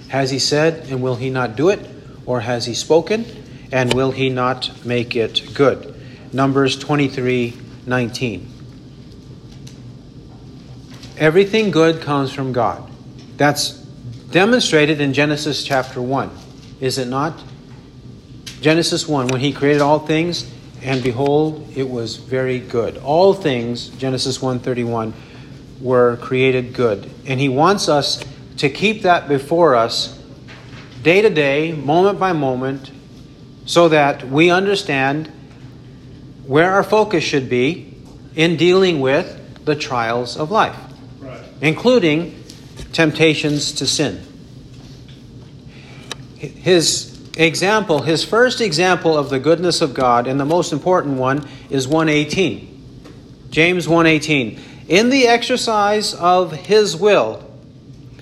[0.08, 1.80] Has he said, and will he not do it?
[2.28, 3.24] Or has he spoken,
[3.72, 5.94] and will he not make it good?
[6.30, 8.52] Numbers 23 19.
[11.16, 12.86] Everything good comes from God.
[13.38, 13.70] That's
[14.30, 16.30] demonstrated in Genesis chapter 1,
[16.80, 17.42] is it not?
[18.60, 22.98] Genesis 1, when he created all things, and behold, it was very good.
[22.98, 25.14] All things, Genesis 1:31,
[25.80, 27.10] were created good.
[27.26, 28.22] And He wants us
[28.58, 30.17] to keep that before us
[31.02, 32.90] day to day, moment by moment,
[33.66, 35.30] so that we understand
[36.46, 37.94] where our focus should be
[38.34, 40.76] in dealing with the trials of life,
[41.20, 41.42] right.
[41.60, 42.42] including
[42.92, 44.20] temptations to sin.
[46.38, 51.46] His example, his first example of the goodness of God, and the most important one,
[51.70, 52.78] is 118.
[53.50, 54.60] James 118.
[54.88, 57.44] In the exercise of his will,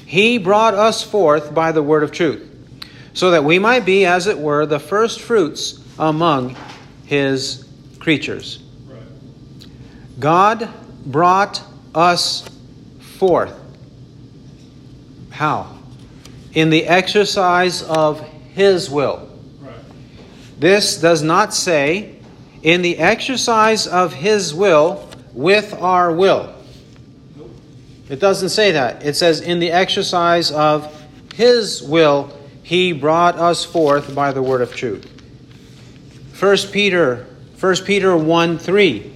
[0.05, 2.56] he brought us forth by the word of truth,
[3.17, 6.55] so that we might be, as it were, the first fruits among
[7.07, 7.67] his
[7.99, 8.63] creatures.
[10.21, 10.69] God
[11.07, 11.63] brought
[11.95, 12.47] us
[13.01, 13.59] forth.
[15.31, 15.79] How?
[16.53, 18.21] In the exercise of
[18.55, 19.27] his will.
[20.59, 22.17] This does not say,
[22.63, 26.55] in the exercise of his will with our will.
[28.11, 29.07] It doesn't say that.
[29.07, 30.93] It says, in the exercise of
[31.33, 32.36] his will,
[32.67, 35.09] he brought us forth by the word of truth.
[36.41, 37.25] 1 Peter,
[37.61, 39.13] 1 Peter 1 3.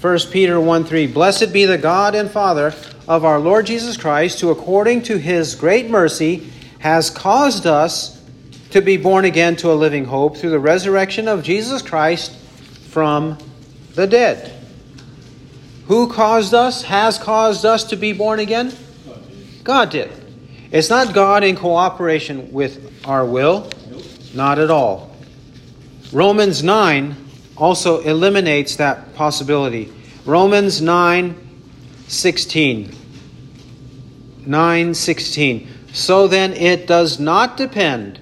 [0.00, 1.06] 1 Peter 1 3.
[1.06, 2.74] Blessed be the God and Father
[3.06, 8.20] of our Lord Jesus Christ, who according to his great mercy has caused us
[8.70, 12.34] to be born again to a living hope through the resurrection of Jesus Christ
[12.88, 13.38] from
[13.94, 14.52] the dead
[15.86, 18.72] who caused us, has caused us to be born again?
[19.62, 20.27] God did.
[20.70, 23.70] It's not God in cooperation with our will,
[24.34, 25.16] not at all.
[26.12, 27.16] Romans 9
[27.56, 29.92] also eliminates that possibility.
[30.24, 31.44] Romans 9
[32.06, 32.96] 16.
[34.46, 35.68] 9 16.
[35.92, 38.18] So then it does not depend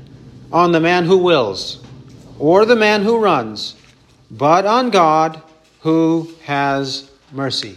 [0.53, 1.83] on the man who wills
[2.39, 3.77] or the man who runs,
[4.31, 5.43] but on God
[5.81, 7.77] who has mercy.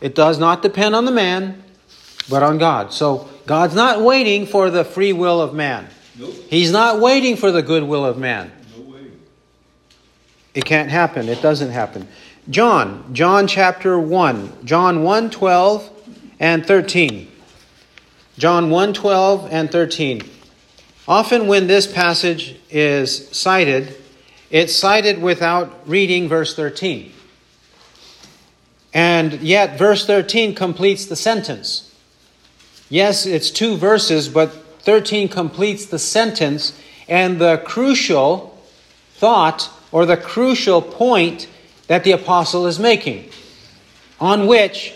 [0.00, 1.62] It does not depend on the man,
[2.28, 2.92] but on God.
[2.92, 5.88] So God's not waiting for the free will of man.
[6.18, 6.34] Nope.
[6.48, 8.50] He's not waiting for the good will of man.
[8.76, 9.10] No way.
[10.54, 11.28] It can't happen.
[11.28, 12.08] It doesn't happen.
[12.48, 14.64] John, John chapter 1.
[14.64, 15.90] John 1 12
[16.40, 17.30] and 13.
[18.38, 20.22] John 1 12 and 13.
[21.06, 23.94] Often, when this passage is cited,
[24.50, 27.12] it's cited without reading verse 13.
[28.94, 31.93] And yet, verse 13 completes the sentence.
[32.94, 38.56] Yes, it's two verses, but 13 completes the sentence and the crucial
[39.14, 41.48] thought or the crucial point
[41.88, 43.30] that the apostle is making,
[44.20, 44.94] on which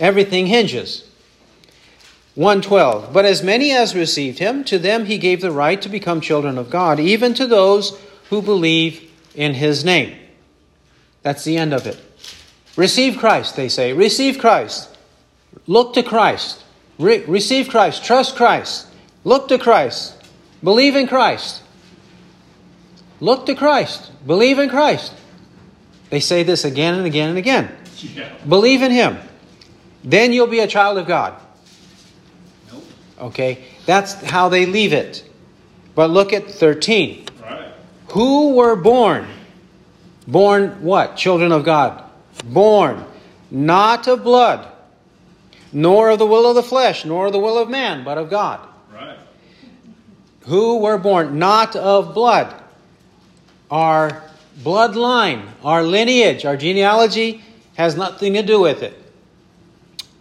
[0.00, 1.08] everything hinges.
[2.34, 3.12] 112.
[3.12, 6.58] But as many as received him, to them he gave the right to become children
[6.58, 7.96] of God, even to those
[8.30, 10.18] who believe in his name.
[11.22, 12.02] That's the end of it.
[12.74, 13.92] Receive Christ, they say.
[13.92, 14.98] Receive Christ.
[15.68, 16.64] Look to Christ.
[16.98, 18.04] Re- receive Christ.
[18.04, 18.86] Trust Christ.
[19.24, 20.14] Look to Christ.
[20.62, 21.62] Believe in Christ.
[23.20, 24.10] Look to Christ.
[24.26, 25.12] Believe in Christ.
[26.10, 27.70] They say this again and again and again.
[27.96, 28.32] Yeah.
[28.48, 29.18] Believe in Him.
[30.04, 31.40] Then you'll be a child of God.
[32.72, 32.84] Nope.
[33.20, 33.64] Okay?
[33.86, 35.24] That's how they leave it.
[35.94, 37.26] But look at 13.
[37.42, 37.72] Right.
[38.12, 39.26] Who were born?
[40.26, 41.16] Born what?
[41.16, 42.04] Children of God.
[42.44, 43.04] Born
[43.50, 44.70] not of blood,
[45.72, 48.30] nor of the will of the flesh, nor of the will of man, but of
[48.30, 48.60] God.
[48.92, 49.18] Right.
[50.42, 52.54] Who were born not of blood.
[53.70, 54.22] Our
[54.58, 57.42] bloodline, our lineage, our genealogy
[57.76, 59.00] has nothing to do with it.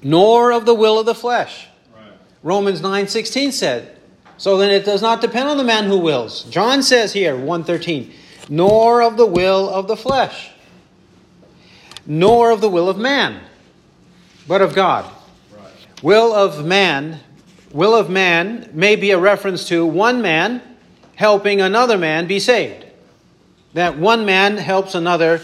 [0.03, 1.67] Nor of the will of the flesh.
[1.95, 2.11] Right.
[2.43, 3.97] Romans 9:16 said.
[4.37, 6.43] So then it does not depend on the man who wills.
[6.43, 8.13] John says here, 113,
[8.49, 10.51] nor of the will of the flesh,
[12.05, 13.41] nor of the will of man,
[14.47, 15.11] but of God.
[16.01, 17.19] Will of man,
[17.71, 20.61] will of man may be a reference to one man
[21.15, 22.85] helping another man be saved
[23.77, 25.39] that one man helps another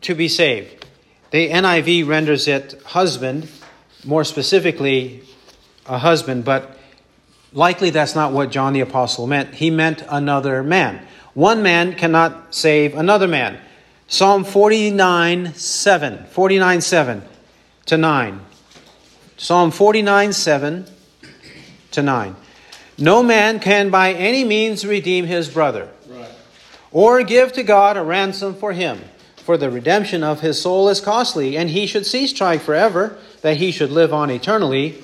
[0.00, 0.86] to be saved.
[1.30, 3.48] The NIV renders it husband,
[4.04, 5.22] more specifically,
[5.86, 6.76] a husband, but
[7.52, 9.54] likely that's not what John the Apostle meant.
[9.54, 11.06] He meant another man.
[11.34, 13.60] One man cannot save another man.
[14.08, 17.22] Psalm 49 7, 49 7
[17.86, 18.40] to 9.
[19.40, 20.84] Psalm 49 7
[21.92, 22.36] to 9.
[22.98, 25.88] No man can by any means redeem his brother
[26.92, 29.00] or give to God a ransom for him.
[29.36, 33.56] For the redemption of his soul is costly, and he should cease trying forever, that
[33.56, 35.02] he should live on eternally,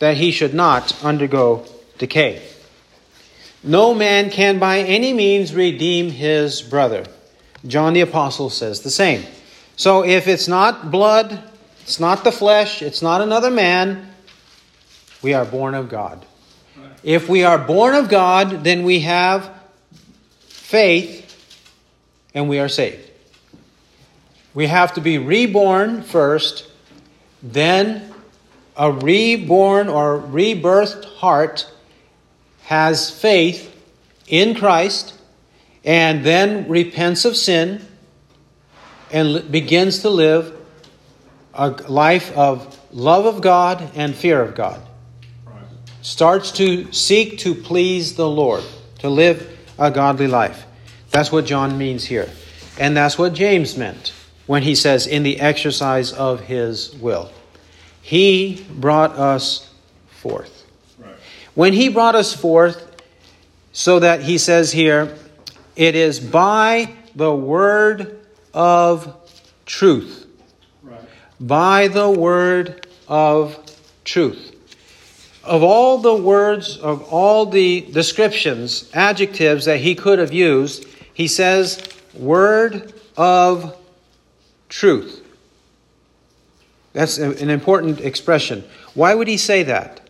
[0.00, 1.64] that he should not undergo
[1.96, 2.42] decay.
[3.64, 7.06] No man can by any means redeem his brother.
[7.66, 9.24] John the Apostle says the same.
[9.76, 11.47] So if it's not blood,
[11.88, 14.12] it's not the flesh, it's not another man,
[15.22, 16.26] we are born of God.
[17.02, 19.50] If we are born of God, then we have
[20.48, 21.24] faith
[22.34, 23.10] and we are saved.
[24.52, 26.70] We have to be reborn first,
[27.42, 28.12] then
[28.76, 31.72] a reborn or rebirthed heart
[32.64, 33.74] has faith
[34.26, 35.18] in Christ
[35.86, 37.80] and then repents of sin
[39.10, 40.57] and begins to live
[41.58, 44.80] a life of love of God and fear of God.
[46.00, 48.62] Starts to seek to please the Lord,
[49.00, 50.64] to live a godly life.
[51.10, 52.30] That's what John means here.
[52.78, 54.12] And that's what James meant
[54.46, 57.30] when he says, in the exercise of his will.
[58.00, 59.68] He brought us
[60.08, 60.64] forth.
[60.98, 61.14] Right.
[61.54, 62.84] When he brought us forth,
[63.72, 65.14] so that he says here,
[65.76, 68.20] it is by the word
[68.54, 69.14] of
[69.66, 70.27] truth.
[71.40, 73.58] By the word of
[74.04, 74.54] truth.
[75.44, 81.26] Of all the words, of all the descriptions, adjectives that he could have used, he
[81.26, 81.80] says,
[82.14, 83.76] word of
[84.68, 85.24] truth.
[86.92, 88.64] That's an important expression.
[88.94, 90.00] Why would he say that?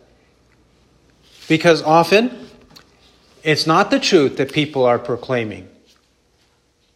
[1.47, 2.47] Because often
[3.43, 5.69] it's not the truth that people are proclaiming,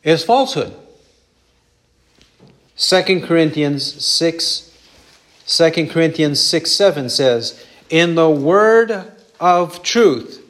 [0.03, 0.73] it's falsehood.
[2.77, 4.71] 2 Corinthians 6
[5.45, 10.41] 2 Corinthians 6 7 says, In the word of truth,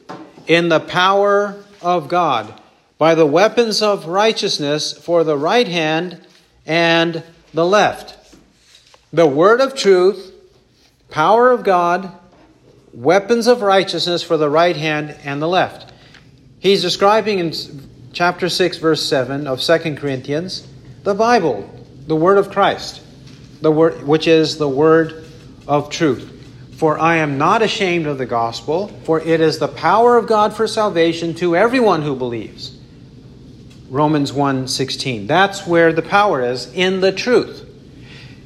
[0.48, 2.62] in the power of God,
[2.98, 6.26] by the weapons of righteousness for the right hand
[6.66, 8.36] and the left.
[9.12, 10.32] The word of truth,
[11.10, 12.12] power of God,
[12.94, 15.92] weapons of righteousness for the right hand and the left.
[16.60, 17.54] He's describing in
[18.14, 20.68] chapter 6, verse 7 of 2 Corinthians
[21.04, 21.70] the Bible,
[22.08, 23.02] the word of Christ,
[23.62, 25.26] the word, which is the word
[25.68, 26.30] of truth.
[26.78, 30.54] For I am not ashamed of the gospel, for it is the power of God
[30.54, 32.78] for salvation to everyone who believes
[33.94, 35.28] Romans 1:16.
[35.28, 37.64] That's where the power is in the truth.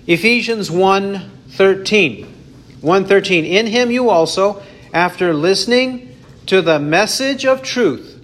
[0.05, 2.26] Ephesians 1:13.
[2.82, 4.62] 113 In him you also,
[4.93, 6.10] after listening
[6.47, 8.20] to the message of truth,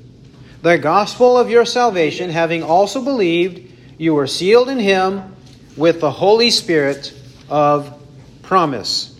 [0.64, 3.62] the gospel of your salvation, having also believed,
[3.98, 5.36] you were sealed in him
[5.76, 7.14] with the Holy Spirit
[7.50, 8.00] of
[8.42, 9.20] promise.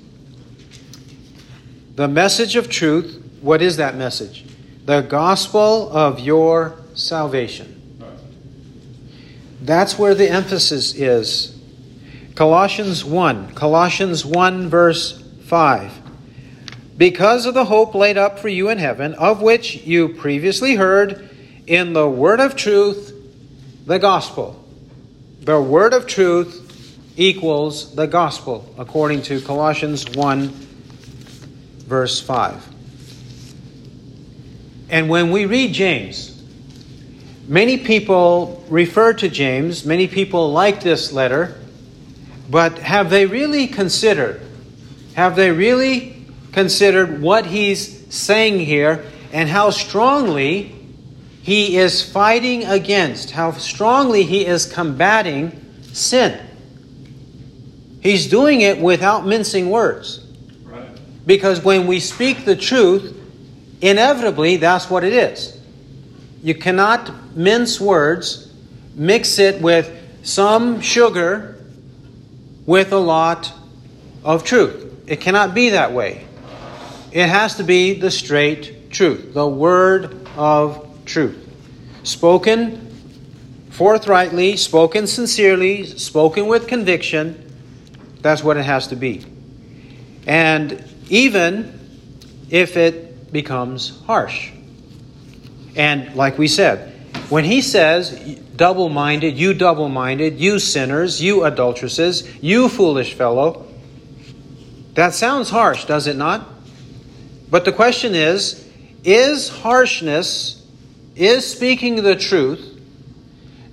[1.96, 4.46] The message of truth, what is that message?
[4.86, 7.80] The gospel of your salvation.
[9.62, 11.58] That's where the emphasis is.
[12.36, 13.54] Colossians 1.
[13.54, 16.02] Colossians 1, verse 5.
[16.98, 21.30] Because of the hope laid up for you in heaven, of which you previously heard
[21.66, 23.14] in the word of truth,
[23.86, 24.63] the gospel.
[25.44, 30.48] The word of truth equals the gospel, according to Colossians 1,
[31.80, 32.66] verse 5.
[34.88, 36.42] And when we read James,
[37.46, 41.60] many people refer to James, many people like this letter,
[42.50, 44.40] but have they really considered,
[45.16, 50.74] have they really considered what he's saying here and how strongly
[51.44, 55.52] he is fighting against, how strongly he is combating
[55.92, 56.40] sin?
[58.02, 60.26] He's doing it without mincing words.
[60.64, 60.88] Right.
[61.28, 63.20] Because when we speak the truth,
[63.82, 65.60] inevitably that's what it is.
[66.42, 68.50] You cannot mince words,
[68.96, 69.92] mix it with
[70.24, 71.62] some sugar
[72.66, 73.52] with a lot
[74.24, 75.04] of truth.
[75.08, 76.26] It cannot be that way.
[77.12, 80.83] It has to be the straight truth, the word of
[81.14, 81.38] truth.
[82.04, 82.90] Spoken
[83.70, 87.44] forthrightly, spoken sincerely, spoken with conviction
[88.24, 89.24] that's what it has to be.
[90.26, 91.80] And even
[92.50, 94.52] if it becomes harsh.
[95.76, 96.92] And like we said,
[97.30, 98.12] when he says,
[98.56, 103.68] double minded, you double minded, you sinners, you adulteresses, you foolish fellow,
[104.94, 106.48] that sounds harsh, does it not?
[107.50, 108.62] But the question is
[109.04, 110.63] is harshness,
[111.16, 112.80] is speaking the truth,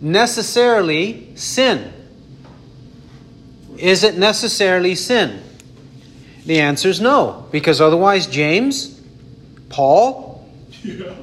[0.01, 1.93] necessarily sin?
[3.77, 5.43] Is it necessarily sin?
[6.45, 9.01] The answer is no, because otherwise, James,
[9.69, 10.49] Paul,
[10.83, 11.15] yeah.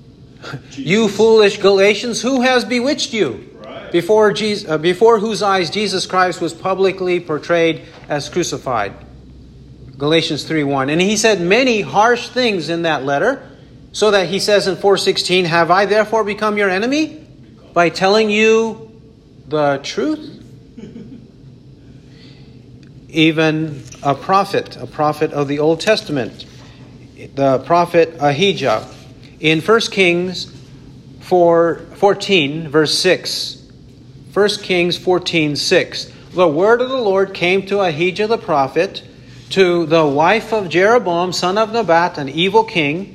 [0.72, 3.48] you foolish Galatians, who has bewitched you?
[3.92, 8.94] Before, Jesus, uh, before whose eyes Jesus Christ was publicly portrayed as crucified.
[9.98, 10.88] Galatians 3 1.
[10.88, 13.48] And he said many harsh things in that letter,
[13.92, 17.18] so that he says in 4:16, "Have I therefore become your enemy
[17.72, 18.90] by telling you
[19.48, 20.42] the truth?"
[23.12, 26.46] even a prophet, a prophet of the Old Testament,
[27.34, 28.88] the prophet Ahijah.
[29.38, 30.52] In 1 Kings
[31.20, 33.62] 4, 14, verse 6,
[34.32, 39.02] 1 Kings 14, 6, the word of the Lord came to Ahijah the prophet,
[39.50, 43.11] to the wife of Jeroboam, son of Nebat, an evil king,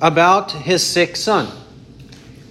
[0.00, 1.48] about his sick son.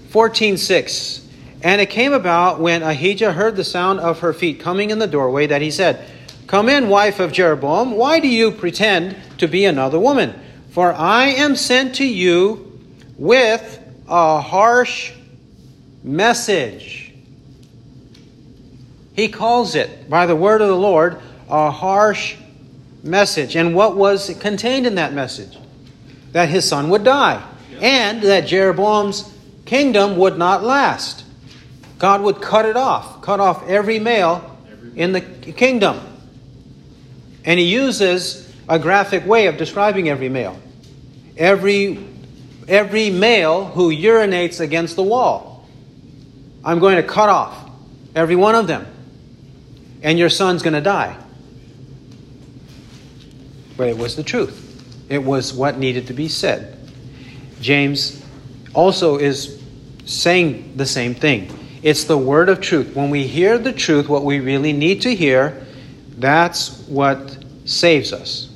[0.09, 1.21] 14:6
[1.61, 5.07] And it came about when Ahijah heard the sound of her feet coming in the
[5.07, 6.05] doorway that he said,
[6.45, 7.91] Come in, wife of Jeroboam.
[7.91, 10.33] Why do you pretend to be another woman?
[10.69, 12.79] For I am sent to you
[13.17, 15.11] with a harsh
[16.03, 17.13] message.
[19.13, 21.19] He calls it, by the word of the Lord,
[21.49, 22.35] a harsh
[23.03, 23.55] message.
[23.55, 25.57] And what was contained in that message?
[26.32, 27.43] That his son would die,
[27.82, 29.34] and that Jeroboam's
[29.65, 31.23] kingdom would not last.
[31.99, 34.57] God would cut it off, cut off every male
[34.95, 35.99] in the kingdom.
[37.45, 40.59] And he uses a graphic way of describing every male.
[41.38, 42.05] Every,
[42.67, 45.67] every male who urinates against the wall.
[46.63, 47.69] I'm going to cut off
[48.15, 48.86] every one of them.
[50.01, 51.17] And your son's going to die.
[53.78, 54.66] But it was the truth.
[55.10, 56.78] It was what needed to be said.
[57.62, 58.24] James
[58.74, 59.62] also is
[60.05, 61.51] saying the same thing.
[61.84, 62.95] It's the word of truth.
[62.95, 65.66] When we hear the truth, what we really need to hear,
[66.18, 68.49] that's what saves us.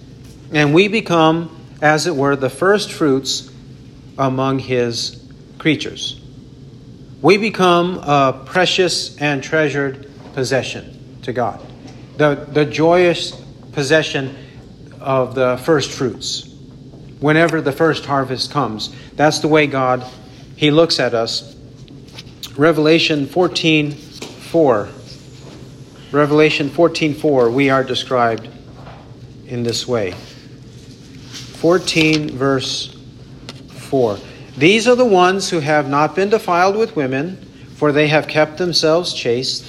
[0.51, 3.51] And we become, as it were, the first fruits
[4.17, 5.23] among his
[5.57, 6.19] creatures.
[7.21, 11.61] We become a precious and treasured possession to God.
[12.17, 13.31] The, the joyous
[13.71, 14.35] possession
[15.01, 16.47] of the first fruits.
[17.19, 20.05] Whenever the first harvest comes, that's the way God
[20.55, 21.55] He looks at us.
[22.57, 24.89] Revelation 14 4.
[26.11, 28.49] Revelation 14 4, we are described
[29.47, 30.11] in this way.
[31.61, 32.97] 14, verse
[33.69, 34.17] 4.
[34.57, 37.37] These are the ones who have not been defiled with women,
[37.75, 39.63] for they have kept themselves chaste.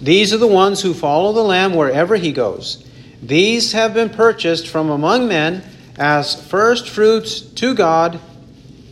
[0.00, 2.84] These are the ones who follow the Lamb wherever he goes.
[3.22, 5.62] These have been purchased from among men
[5.96, 8.18] as first fruits to God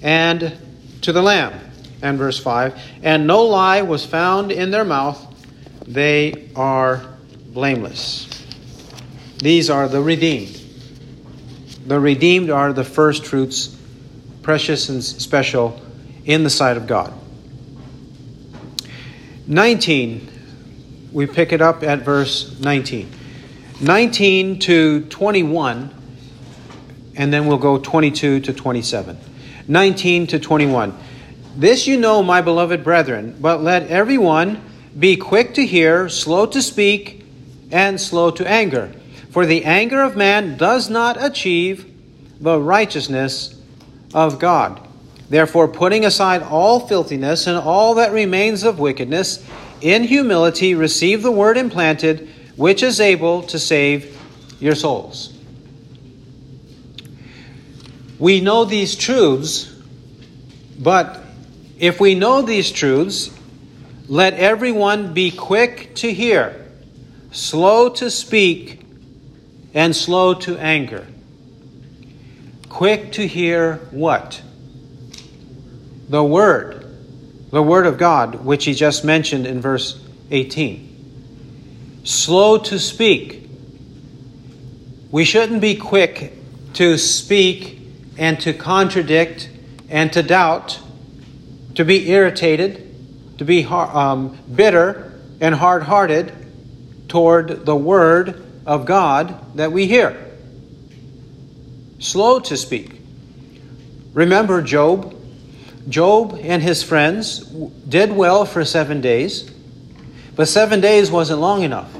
[0.02, 0.56] and
[1.02, 1.58] to the Lamb.
[2.02, 5.24] And verse 5 And no lie was found in their mouth,
[5.86, 7.04] they are
[7.52, 8.28] blameless.
[9.38, 10.60] These are the redeemed.
[11.86, 13.74] The redeemed are the first fruits,
[14.42, 15.80] precious and special
[16.24, 17.14] in the sight of God.
[19.46, 20.28] 19,
[21.10, 23.10] we pick it up at verse 19.
[23.80, 25.94] 19 to 21,
[27.16, 29.16] and then we'll go 22 to 27.
[29.68, 30.98] 19 to 21.
[31.56, 34.62] This you know, my beloved brethren, but let everyone
[34.98, 37.24] be quick to hear, slow to speak,
[37.70, 38.92] and slow to anger.
[39.30, 41.86] For the anger of man does not achieve
[42.40, 43.60] the righteousness
[44.14, 44.80] of God.
[45.28, 49.46] Therefore, putting aside all filthiness and all that remains of wickedness,
[49.80, 52.28] in humility receive the word implanted,
[52.58, 54.20] which is able to save
[54.58, 55.32] your souls.
[58.18, 59.72] We know these truths,
[60.76, 61.22] but
[61.78, 63.30] if we know these truths,
[64.08, 66.66] let everyone be quick to hear,
[67.30, 68.80] slow to speak,
[69.72, 71.06] and slow to anger.
[72.68, 74.42] Quick to hear what?
[76.08, 76.84] The Word.
[77.52, 80.87] The Word of God, which he just mentioned in verse 18.
[82.04, 83.48] Slow to speak.
[85.10, 86.34] We shouldn't be quick
[86.74, 87.80] to speak
[88.18, 89.48] and to contradict
[89.88, 90.80] and to doubt,
[91.76, 96.32] to be irritated, to be um, bitter and hard hearted
[97.08, 100.26] toward the Word of God that we hear.
[101.98, 103.00] Slow to speak.
[104.12, 105.14] Remember Job?
[105.88, 109.50] Job and his friends did well for seven days,
[110.38, 111.92] but seven days wasn't long enough.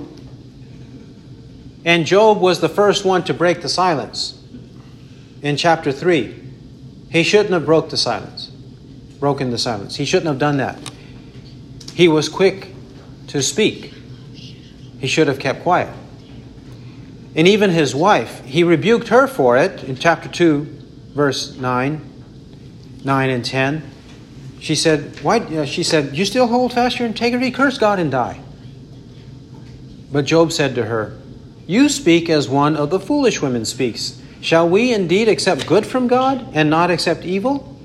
[1.84, 4.40] And Job was the first one to break the silence
[5.42, 6.40] in chapter 3.
[7.10, 8.46] He shouldn't have broke the silence,
[9.18, 9.96] broken the silence.
[9.96, 10.78] He shouldn't have done that.
[11.94, 12.68] He was quick
[13.26, 13.92] to speak.
[15.00, 15.92] He should have kept quiet.
[17.34, 20.60] And even his wife, he rebuked her for it in chapter 2,
[21.12, 23.90] verse 9, 9 and 10.
[24.60, 25.38] She said, Why?
[25.38, 27.50] Uh, she said, You still hold fast your integrity?
[27.50, 28.40] Curse God and die.
[30.10, 31.18] But Job said to her,
[31.66, 34.20] You speak as one of the foolish women speaks.
[34.40, 37.76] Shall we indeed accept good from God and not accept evil?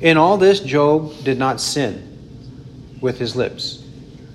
[0.00, 3.84] In all this, Job did not sin with his lips.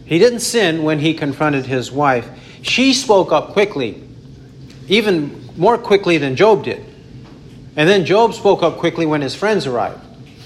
[0.05, 2.29] He didn't sin when he confronted his wife.
[2.61, 4.03] She spoke up quickly
[4.87, 6.83] even more quickly than Job did.
[7.75, 9.99] And then Job spoke up quickly when his friends arrived.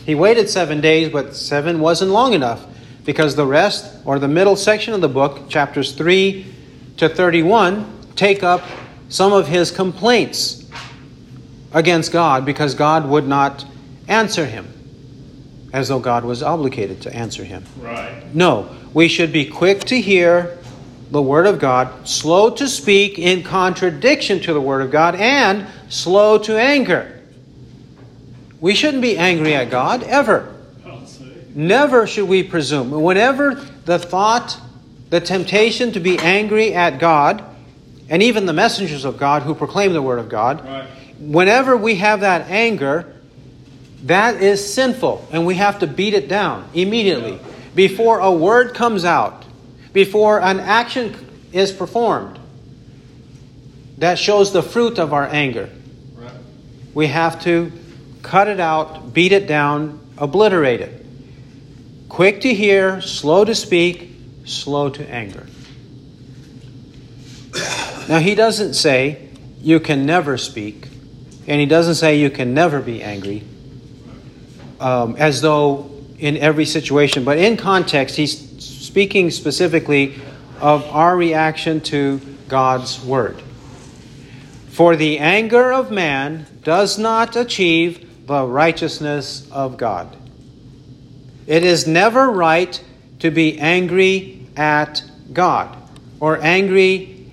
[0.07, 2.65] He waited seven days, but seven wasn't long enough
[3.03, 6.45] because the rest, or the middle section of the book, chapters 3
[6.95, 8.63] to 31, take up
[9.09, 10.65] some of his complaints
[11.73, 13.65] against God because God would not
[14.07, 14.65] answer him,
[15.73, 17.65] as though God was obligated to answer him.
[17.77, 18.33] Right.
[18.33, 20.57] No, we should be quick to hear
[21.11, 25.67] the Word of God, slow to speak in contradiction to the Word of God, and
[25.89, 27.16] slow to anger.
[28.59, 30.55] We shouldn't be angry at God ever.
[31.53, 32.91] Never should we presume.
[32.91, 33.55] Whenever
[33.85, 34.59] the thought,
[35.09, 37.43] the temptation to be angry at God,
[38.09, 40.87] and even the messengers of God who proclaim the Word of God, right.
[41.19, 43.15] whenever we have that anger,
[44.03, 47.39] that is sinful, and we have to beat it down immediately.
[47.73, 49.43] Before a word comes out,
[49.93, 51.15] before an action
[51.51, 52.39] is performed
[53.97, 55.69] that shows the fruit of our anger.
[56.15, 56.31] Right.
[56.93, 57.71] We have to
[58.21, 61.05] cut it out, beat it down, obliterate it.
[62.09, 64.11] Quick to hear, slow to speak,
[64.45, 65.45] slow to anger.
[68.07, 69.29] Now, he doesn't say
[69.61, 70.87] you can never speak,
[71.47, 73.43] and he doesn't say you can never be angry,
[74.79, 80.15] um, as though in every situation, but in context, he's speaking specifically
[80.59, 83.41] of our reaction to God's word.
[84.69, 90.15] For the anger of man does not achieve the righteousness of God.
[91.47, 92.81] It is never right
[93.19, 95.01] to be angry at
[95.31, 95.75] God
[96.19, 97.31] or angry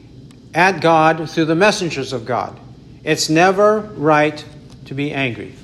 [0.55, 2.59] at God through the messengers of God.
[3.03, 4.42] It's never right
[4.86, 5.57] to be angry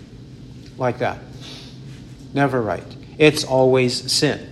[0.77, 1.19] like that.
[2.35, 2.85] Never right.
[3.17, 4.47] It's always sin.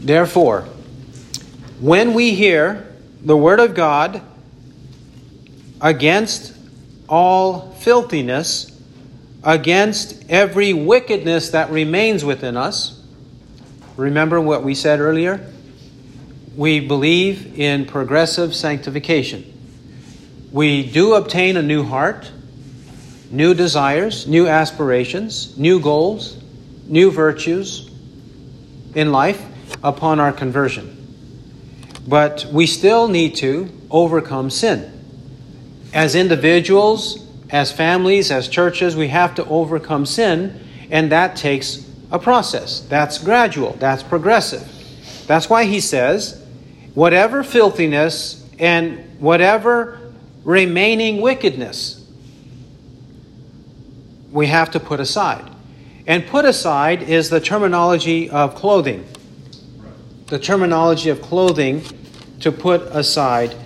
[0.00, 0.62] Therefore,
[1.80, 2.86] when we hear
[3.20, 4.22] the Word of God
[5.80, 6.54] against
[7.08, 8.74] all filthiness,
[9.44, 13.02] against every wickedness that remains within us,
[13.96, 15.48] remember what we said earlier?
[16.58, 19.44] we believe in progressive sanctification.
[20.50, 22.28] We do obtain a new heart,
[23.30, 26.36] new desires, new aspirations, new goals,
[26.88, 27.88] new virtues
[28.96, 29.40] in life
[29.84, 30.96] upon our conversion.
[32.08, 34.97] But we still need to overcome sin.
[35.98, 40.60] As individuals, as families, as churches, we have to overcome sin,
[40.92, 42.82] and that takes a process.
[42.82, 44.62] That's gradual, that's progressive.
[45.26, 46.40] That's why he says,
[46.94, 50.12] whatever filthiness and whatever
[50.44, 52.08] remaining wickedness
[54.30, 55.50] we have to put aside.
[56.06, 59.04] And put aside is the terminology of clothing.
[60.28, 61.82] The terminology of clothing
[62.38, 63.56] to put aside.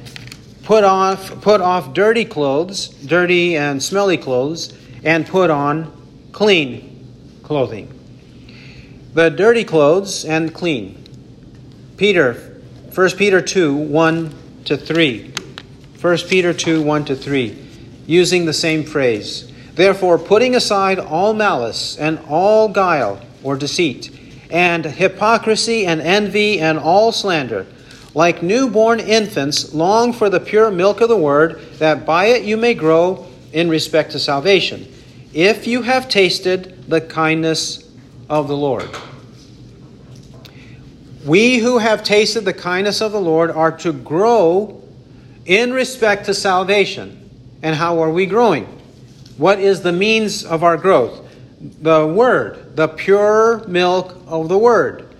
[0.64, 5.92] Put off put off dirty clothes, dirty and smelly clothes, and put on
[6.32, 7.88] clean clothing.
[9.14, 11.02] The dirty clothes and clean.
[11.96, 12.60] Peter,
[12.94, 14.34] 1 Peter 2, 1
[14.64, 15.32] to 3.
[16.00, 17.58] 1 Peter 2, 1 to 3,
[18.06, 19.52] using the same phrase.
[19.74, 24.10] Therefore, putting aside all malice and all guile or deceit,
[24.50, 27.66] and hypocrisy and envy and all slander,
[28.14, 32.56] like newborn infants, long for the pure milk of the word, that by it you
[32.56, 34.86] may grow in respect to salvation,
[35.32, 37.90] if you have tasted the kindness
[38.28, 38.88] of the Lord.
[41.24, 44.82] We who have tasted the kindness of the Lord are to grow
[45.46, 47.30] in respect to salvation.
[47.62, 48.64] And how are we growing?
[49.36, 51.20] What is the means of our growth?
[51.60, 55.14] The Word, the pure milk of the Word.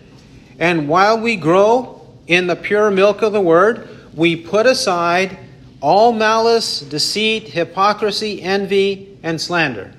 [0.59, 5.38] And while we grow in the pure milk of the Word, we put aside
[5.80, 9.92] all malice, deceit, hypocrisy, envy, and slander.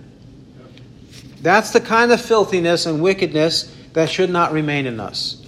[1.41, 5.45] That's the kind of filthiness and wickedness that should not remain in us.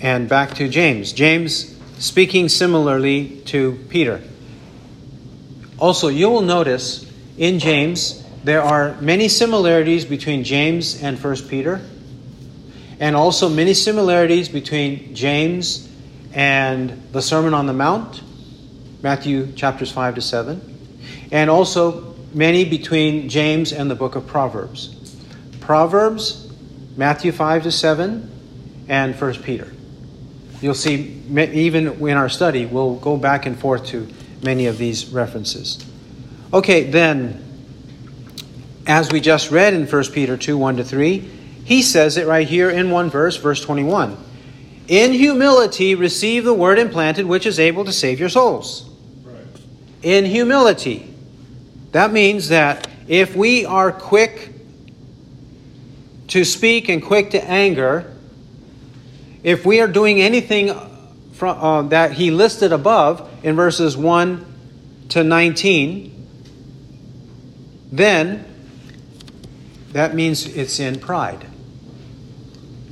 [0.00, 1.12] And back to James.
[1.12, 4.22] James speaking similarly to Peter.
[5.78, 11.80] Also, you will notice in James there are many similarities between James and 1 Peter,
[13.00, 15.88] and also many similarities between James
[16.32, 18.22] and the Sermon on the Mount,
[19.02, 20.60] Matthew chapters 5 to 7,
[21.32, 25.16] and also many between James and the book of Proverbs.
[25.60, 26.50] Proverbs,
[26.96, 28.30] Matthew 5 to 7,
[28.88, 29.72] and 1 Peter.
[30.60, 34.08] You'll see, even in our study, we'll go back and forth to
[34.42, 35.84] many of these references.
[36.52, 37.42] Okay, then,
[38.86, 41.30] as we just read in 1 Peter 2 1 to 3,
[41.66, 44.16] he says it right here in one verse, verse 21.
[44.86, 48.88] In humility, receive the word implanted, which is able to save your souls.
[49.24, 49.44] Right.
[50.00, 51.12] In humility.
[51.90, 54.52] That means that if we are quick
[56.28, 58.14] to speak and quick to anger,
[59.42, 60.72] if we are doing anything
[61.32, 64.46] from, uh, that he listed above in verses 1
[65.08, 66.28] to 19,
[67.90, 68.44] then
[69.90, 71.44] that means it's in pride.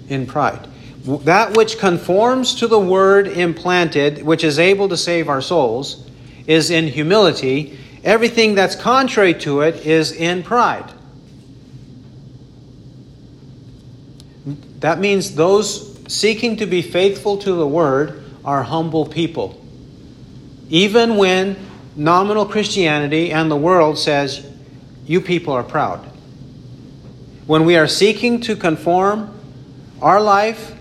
[0.09, 0.69] In pride.
[1.05, 6.09] That which conforms to the word implanted, which is able to save our souls,
[6.47, 7.79] is in humility.
[8.03, 10.91] Everything that's contrary to it is in pride.
[14.81, 19.61] That means those seeking to be faithful to the word are humble people.
[20.69, 21.57] Even when
[21.97, 24.47] nominal Christianity and the world says,
[25.07, 26.01] you people are proud.
[27.47, 29.34] When we are seeking to conform
[30.05, 30.77] our life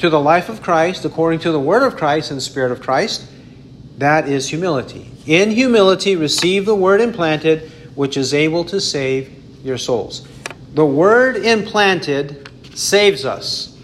[0.00, 2.82] to the life of Christ according to the Word of Christ and the Spirit of
[2.82, 3.26] Christ,
[3.96, 5.10] that is humility.
[5.24, 10.28] In humility, receive the Word implanted, which is able to save your souls.
[10.74, 13.74] The Word implanted saves us.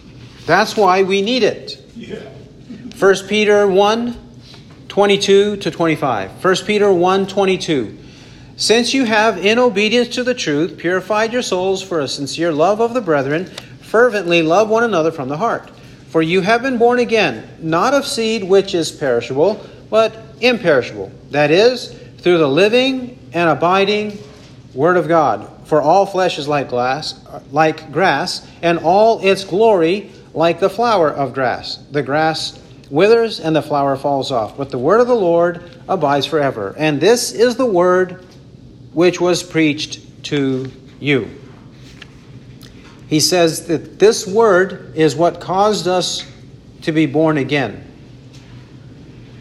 [0.44, 1.82] That's why we need it.
[1.96, 2.16] Yeah.
[2.98, 4.18] 1 Peter 1
[4.88, 6.44] 22 to 25.
[6.44, 7.98] 1 Peter 1 22.
[8.56, 12.80] Since you have, in obedience to the truth, purified your souls for a sincere love
[12.80, 13.50] of the brethren,
[13.92, 15.70] fervently love one another from the heart.
[16.08, 21.12] For you have been born again, not of seed which is perishable, but imperishable.
[21.30, 24.18] That is, through the living and abiding
[24.72, 25.46] Word of God.
[25.66, 27.20] For all flesh is like glass,
[27.50, 31.76] like grass, and all its glory like the flower of grass.
[31.90, 36.24] The grass withers and the flower falls off, but the word of the Lord abides
[36.24, 36.74] forever.
[36.78, 38.24] And this is the word
[38.94, 41.41] which was preached to you.
[43.12, 46.26] He says that this word is what caused us
[46.80, 47.86] to be born again.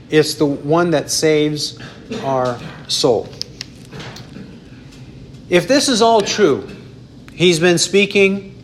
[0.09, 1.80] It's the one that saves
[2.22, 2.59] our
[2.89, 3.30] soul.
[5.47, 6.67] If this is all true,
[7.32, 8.61] he's been speaking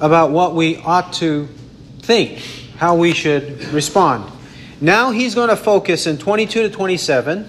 [0.00, 1.48] about what we ought to
[2.02, 2.38] think,
[2.76, 4.30] how we should respond.
[4.80, 7.48] Now he's going to focus in 22 to 27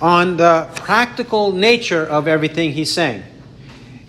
[0.00, 3.24] on the practical nature of everything he's saying.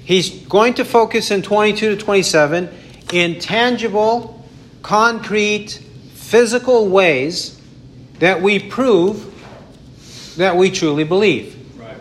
[0.05, 2.69] He's going to focus in 22 to 27
[3.11, 4.43] in tangible,
[4.81, 5.81] concrete,
[6.13, 7.61] physical ways
[8.19, 9.29] that we prove
[10.37, 11.55] that we truly believe.
[11.79, 11.97] Right.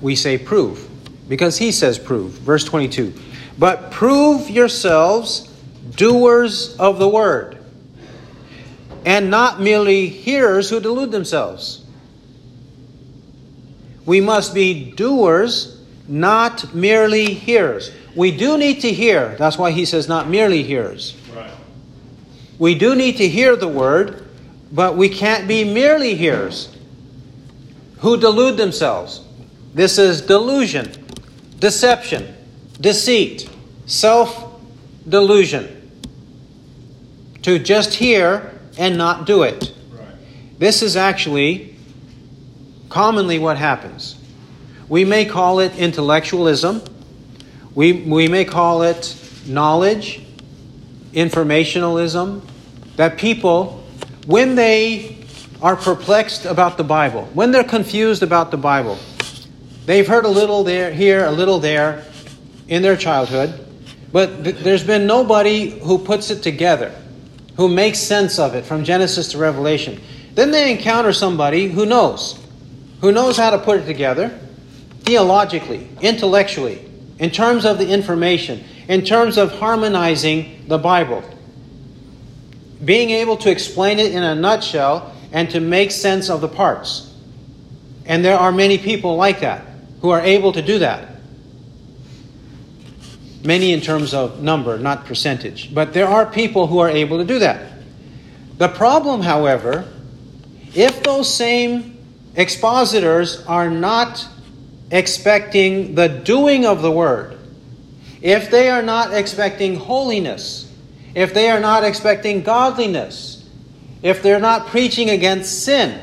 [0.00, 0.88] We say prove
[1.28, 2.32] because he says prove.
[2.32, 3.12] Verse 22.
[3.58, 5.48] But prove yourselves
[5.96, 7.58] doers of the word,
[9.04, 11.81] and not merely hearers who delude themselves.
[14.04, 17.90] We must be doers, not merely hearers.
[18.14, 19.34] We do need to hear.
[19.38, 21.16] That's why he says not merely hearers.
[21.34, 21.50] Right.
[22.58, 24.28] We do need to hear the word,
[24.70, 26.76] but we can't be merely hearers
[27.98, 29.20] who delude themselves.
[29.74, 30.92] This is delusion,
[31.58, 32.34] deception,
[32.80, 33.48] deceit,
[33.86, 34.60] self
[35.08, 35.78] delusion.
[37.42, 39.72] To just hear and not do it.
[39.90, 40.06] Right.
[40.58, 41.71] This is actually
[42.92, 44.16] commonly what happens.
[44.86, 46.82] We may call it intellectualism,
[47.74, 49.16] we, we may call it
[49.46, 50.20] knowledge,
[51.14, 52.46] informationalism,
[52.96, 53.82] that people,
[54.26, 55.24] when they
[55.62, 58.98] are perplexed about the Bible, when they're confused about the Bible,
[59.86, 62.04] they've heard a little there, here, a little there
[62.68, 63.58] in their childhood,
[64.12, 66.94] but th- there's been nobody who puts it together,
[67.56, 69.98] who makes sense of it from Genesis to Revelation.
[70.34, 72.41] Then they encounter somebody who knows,
[73.02, 74.28] who knows how to put it together
[75.00, 76.88] theologically, intellectually,
[77.18, 81.22] in terms of the information, in terms of harmonizing the Bible,
[82.84, 87.12] being able to explain it in a nutshell and to make sense of the parts.
[88.06, 89.66] And there are many people like that
[90.00, 91.08] who are able to do that.
[93.44, 95.74] Many in terms of number, not percentage.
[95.74, 97.72] But there are people who are able to do that.
[98.58, 99.88] The problem, however,
[100.74, 101.91] if those same
[102.34, 104.26] expositors are not
[104.90, 107.38] expecting the doing of the word,
[108.20, 110.70] if they are not expecting holiness,
[111.14, 113.48] if they are not expecting godliness,
[114.02, 115.98] if they're not preaching against sin,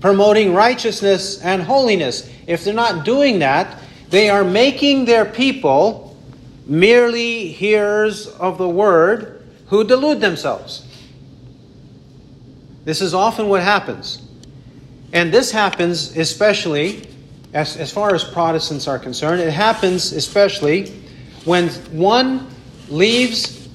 [0.00, 3.80] promoting righteousness and holiness, if they're not doing that,
[4.10, 6.16] they are making their people
[6.66, 10.86] merely hearers of the word who delude themselves.
[12.84, 14.25] This is often what happens.
[15.12, 17.08] And this happens especially,
[17.52, 20.90] as, as far as Protestants are concerned, it happens especially
[21.44, 22.48] when one
[22.88, 23.68] leaves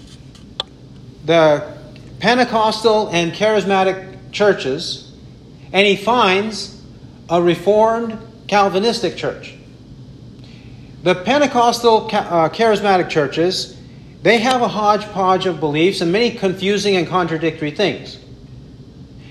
[1.26, 1.78] the
[2.20, 5.12] Pentecostal and charismatic churches
[5.74, 6.82] and he finds
[7.30, 8.18] a Reformed
[8.48, 9.56] Calvinistic church.
[11.04, 13.78] The Pentecostal uh, charismatic churches,
[14.22, 18.18] they have a hodgepodge of beliefs and many confusing and contradictory things.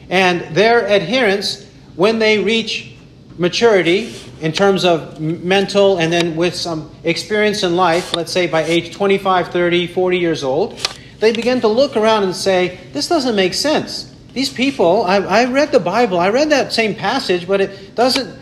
[0.08, 1.66] And their adherents,
[2.00, 2.94] when they reach
[3.36, 8.62] maturity in terms of mental and then with some experience in life, let's say by
[8.62, 10.78] age 25, 30, 40 years old,
[11.18, 14.16] they begin to look around and say, This doesn't make sense.
[14.32, 18.34] These people, I, I read the Bible, I read that same passage, but it doesn't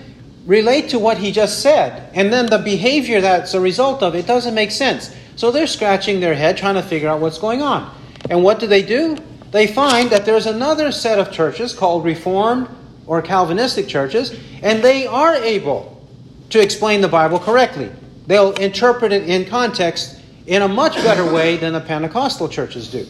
[0.46, 2.12] relate to what he just said.
[2.14, 5.12] And then the behavior that's a result of it doesn't make sense.
[5.34, 7.92] So they're scratching their head trying to figure out what's going on.
[8.30, 9.16] And what do they do?
[9.50, 12.68] They find that there's another set of churches called Reformed
[13.08, 16.06] or Calvinistic churches, and they are able
[16.50, 17.90] to explain the Bible correctly.
[18.28, 23.06] They'll interpret it in context in a much better way than the Pentecostal churches do.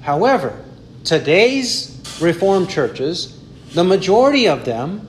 [0.00, 0.64] However,
[1.04, 3.38] today's Reformed churches,
[3.74, 5.06] the majority of them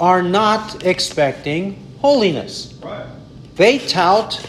[0.00, 2.72] are not expecting holiness.
[2.82, 3.06] Right.
[3.56, 4.40] They tout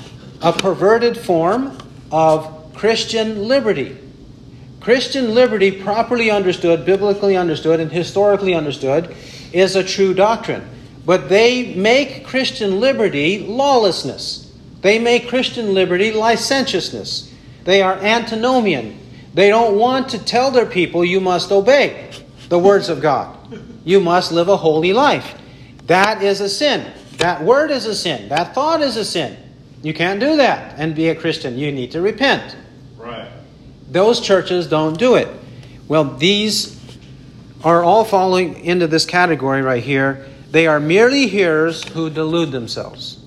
[0.42, 1.78] a perverted form
[2.10, 3.98] of Christian liberty.
[4.84, 9.16] Christian liberty, properly understood, biblically understood, and historically understood,
[9.54, 10.68] is a true doctrine.
[11.06, 14.54] But they make Christian liberty lawlessness.
[14.82, 17.34] They make Christian liberty licentiousness.
[17.64, 19.00] They are antinomian.
[19.34, 22.12] They don't want to tell their people, you must obey
[22.50, 23.38] the words of God.
[23.86, 25.40] You must live a holy life.
[25.88, 26.92] That is a sin.
[27.20, 28.28] That word is a sin.
[28.28, 29.38] That thought is a sin.
[29.82, 31.58] You can't do that and be a Christian.
[31.58, 32.58] You need to repent.
[33.94, 35.28] Those churches don't do it.
[35.88, 36.82] Well, these
[37.64, 40.26] are all falling into this category right here.
[40.50, 43.24] They are merely hearers who delude themselves.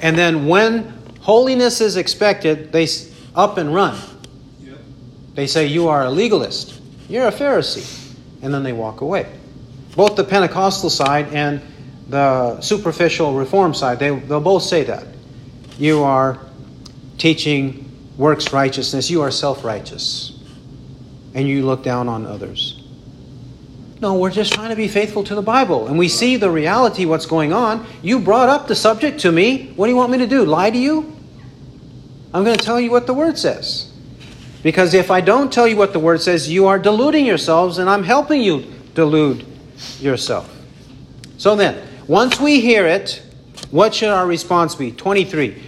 [0.00, 2.86] And then when holiness is expected, they
[3.34, 3.98] up and run.
[4.60, 4.78] Yep.
[5.34, 6.78] They say, You are a legalist.
[7.08, 8.14] You're a Pharisee.
[8.42, 9.32] And then they walk away.
[9.96, 11.62] Both the Pentecostal side and
[12.08, 15.06] the superficial reform side, they, they'll both say that.
[15.78, 16.38] you are
[17.16, 17.85] teaching
[18.16, 20.32] works righteousness, you are self righteous.
[21.34, 22.82] And you look down on others.
[24.00, 25.86] No, we're just trying to be faithful to the Bible.
[25.86, 27.86] And we see the reality, what's going on.
[28.02, 29.72] You brought up the subject to me.
[29.76, 30.44] What do you want me to do?
[30.44, 31.16] Lie to you?
[32.34, 33.90] I'm going to tell you what the Word says.
[34.62, 37.88] Because if I don't tell you what the Word says, you are deluding yourselves, and
[37.88, 39.46] I'm helping you delude
[40.00, 40.54] yourself.
[41.38, 43.22] So then, once we hear it,
[43.70, 44.92] what should our response be?
[44.92, 45.62] 23.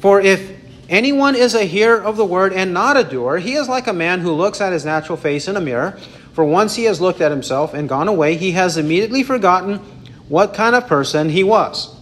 [0.00, 0.55] For if
[0.88, 3.92] anyone is a hearer of the word and not a doer, he is like a
[3.92, 5.98] man who looks at his natural face in a mirror.
[6.32, 9.78] For once he has looked at himself and gone away, he has immediately forgotten
[10.28, 11.94] what kind of person he was.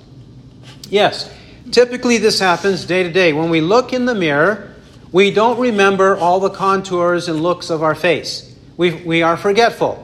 [0.89, 1.33] Yes,
[1.71, 3.33] typically this happens day to day.
[3.33, 4.75] When we look in the mirror,
[5.13, 8.53] we don't remember all the contours and looks of our face.
[8.77, 10.01] We, we are forgetful.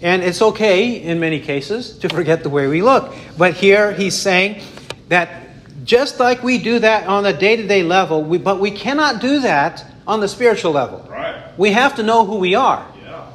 [0.00, 3.14] And it's okay in many cases to forget the way we look.
[3.36, 4.62] But here he's saying
[5.08, 5.43] that
[5.84, 9.20] just like we do that on a day to day level, we, but we cannot
[9.20, 11.06] do that on the spiritual level.
[11.08, 11.58] Right.
[11.58, 12.86] We have to know who we are.
[13.02, 13.26] Yeah.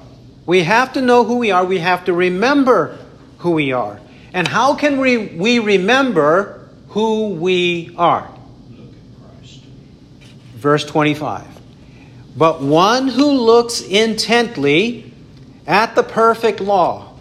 [0.45, 1.64] We have to know who we are.
[1.64, 2.97] We have to remember
[3.39, 4.00] who we are.
[4.34, 8.30] And how can we, we remember who we are?
[8.70, 9.62] Look at Christ.
[10.56, 11.45] Verse 25.
[12.36, 15.14] But one who looks intently
[15.68, 17.14] at the perfect law,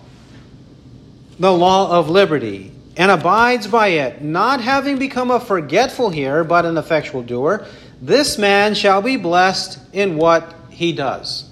[1.39, 6.67] the law of liberty, and abides by it, not having become a forgetful hearer, but
[6.67, 7.65] an effectual doer,
[8.03, 11.49] this man shall be blessed in what he does.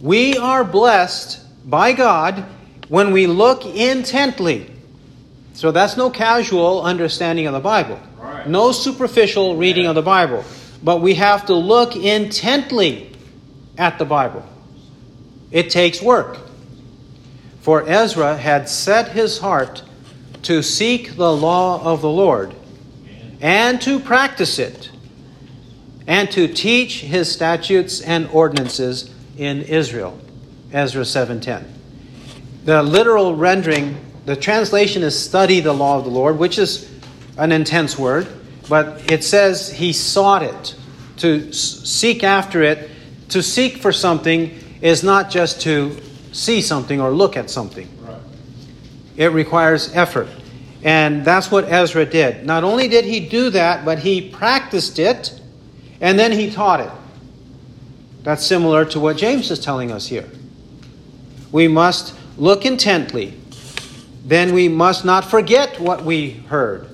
[0.00, 2.44] We are blessed by God
[2.88, 4.70] when we look intently.
[5.54, 8.48] So that's no casual understanding of the Bible, Right.
[8.48, 10.44] no superficial reading of the Bible,
[10.84, 13.10] but we have to look intently
[13.76, 14.44] at the Bible.
[15.50, 16.38] It takes work.
[17.60, 19.82] For Ezra had set his heart
[20.46, 22.54] to seek the law of the Lord
[23.40, 24.90] and to practice it
[26.06, 30.16] and to teach his statutes and ordinances in Israel.
[30.72, 31.64] Ezra 7:10.
[32.64, 36.88] The literal rendering, the translation is study the law of the Lord, which is
[37.36, 38.28] an intense word,
[38.68, 40.76] but it says he sought it,
[41.16, 42.88] to seek after it,
[43.30, 45.96] to seek for something is not just to
[46.30, 47.88] see something or look at something.
[48.00, 48.16] Right.
[49.16, 50.28] It requires effort.
[50.86, 52.46] And that's what Ezra did.
[52.46, 55.38] Not only did he do that, but he practiced it
[56.00, 56.90] and then he taught it.
[58.22, 60.28] That's similar to what James is telling us here.
[61.50, 63.34] We must look intently.
[64.24, 66.88] Then we must not forget what we heard.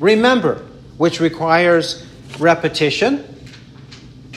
[0.00, 0.66] Remember,
[0.96, 2.06] which requires
[2.38, 3.26] repetition.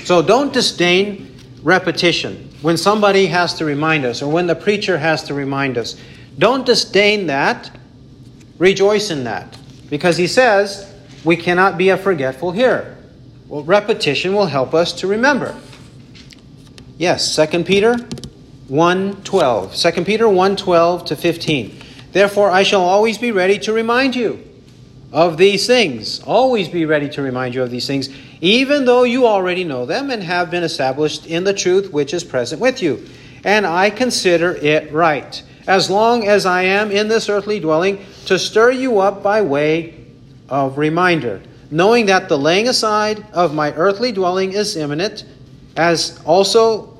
[0.03, 1.33] So don't disdain
[1.63, 5.95] repetition when somebody has to remind us or when the preacher has to remind us.
[6.37, 7.71] Don't disdain that.
[8.61, 9.57] Rejoice in that.
[9.89, 10.93] Because he says
[11.23, 12.95] we cannot be a forgetful hearer.
[13.47, 15.55] Well, repetition will help us to remember.
[16.99, 17.95] Yes, 2 Peter
[18.69, 19.75] 1:12.
[19.75, 21.75] 2 Peter 1:12 to 15.
[22.11, 24.37] Therefore I shall always be ready to remind you
[25.11, 26.21] of these things.
[26.27, 28.09] Always be ready to remind you of these things,
[28.41, 32.23] even though you already know them and have been established in the truth which is
[32.23, 33.09] present with you.
[33.43, 38.39] And I consider it right, as long as I am in this earthly dwelling, to
[38.39, 40.05] stir you up by way
[40.49, 45.25] of reminder, knowing that the laying aside of my earthly dwelling is imminent,
[45.75, 46.97] as also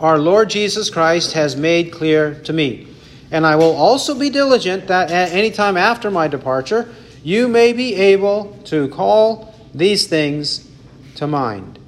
[0.00, 2.88] our Lord Jesus Christ has made clear to me.
[3.30, 6.88] And I will also be diligent that at any time after my departure,
[7.22, 10.68] you may be able to call these things
[11.16, 11.78] to mind.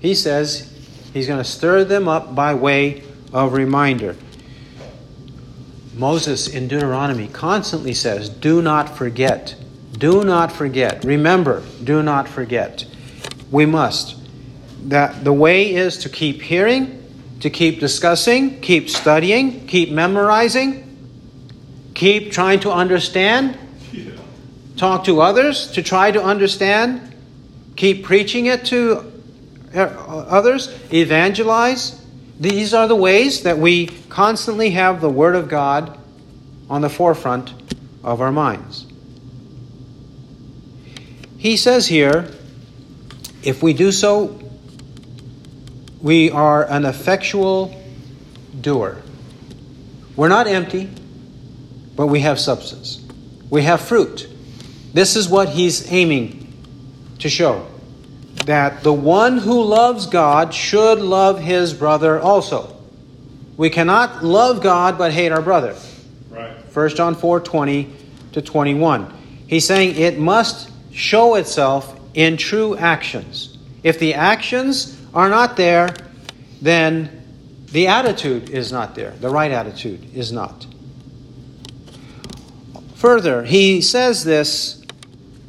[0.00, 0.68] He says
[1.12, 4.16] he's going to stir them up by way of reminder.
[5.94, 9.54] Moses in Deuteronomy constantly says, Do not forget.
[9.96, 11.04] Do not forget.
[11.04, 12.86] Remember, do not forget.
[13.50, 14.16] We must.
[14.88, 17.02] That the way is to keep hearing,
[17.40, 20.88] to keep discussing, keep studying, keep memorizing,
[21.94, 23.58] keep trying to understand,
[23.92, 24.12] Yeah.
[24.76, 27.14] talk to others to try to understand,
[27.76, 29.12] keep preaching it to
[29.74, 32.01] uh, others, evangelize.
[32.40, 35.98] These are the ways that we constantly have the Word of God
[36.68, 37.52] on the forefront
[38.02, 38.86] of our minds.
[41.38, 42.30] He says here,
[43.42, 44.38] if we do so,
[46.00, 47.80] we are an effectual
[48.60, 49.02] doer.
[50.16, 50.90] We're not empty,
[51.96, 53.04] but we have substance.
[53.50, 54.28] We have fruit.
[54.92, 56.52] This is what he's aiming
[57.18, 57.66] to show
[58.44, 62.76] that the one who loves God should love his brother also.
[63.56, 65.76] We cannot love God but hate our brother.
[66.30, 66.54] Right.
[66.74, 67.92] 1 John 4 20
[68.32, 69.12] to 21.
[69.46, 73.56] He's saying it must show itself in true actions.
[73.82, 75.94] If the actions are not there,
[76.60, 77.22] then
[77.66, 79.10] the attitude is not there.
[79.12, 80.66] The right attitude is not.
[82.94, 84.82] Further, he says this,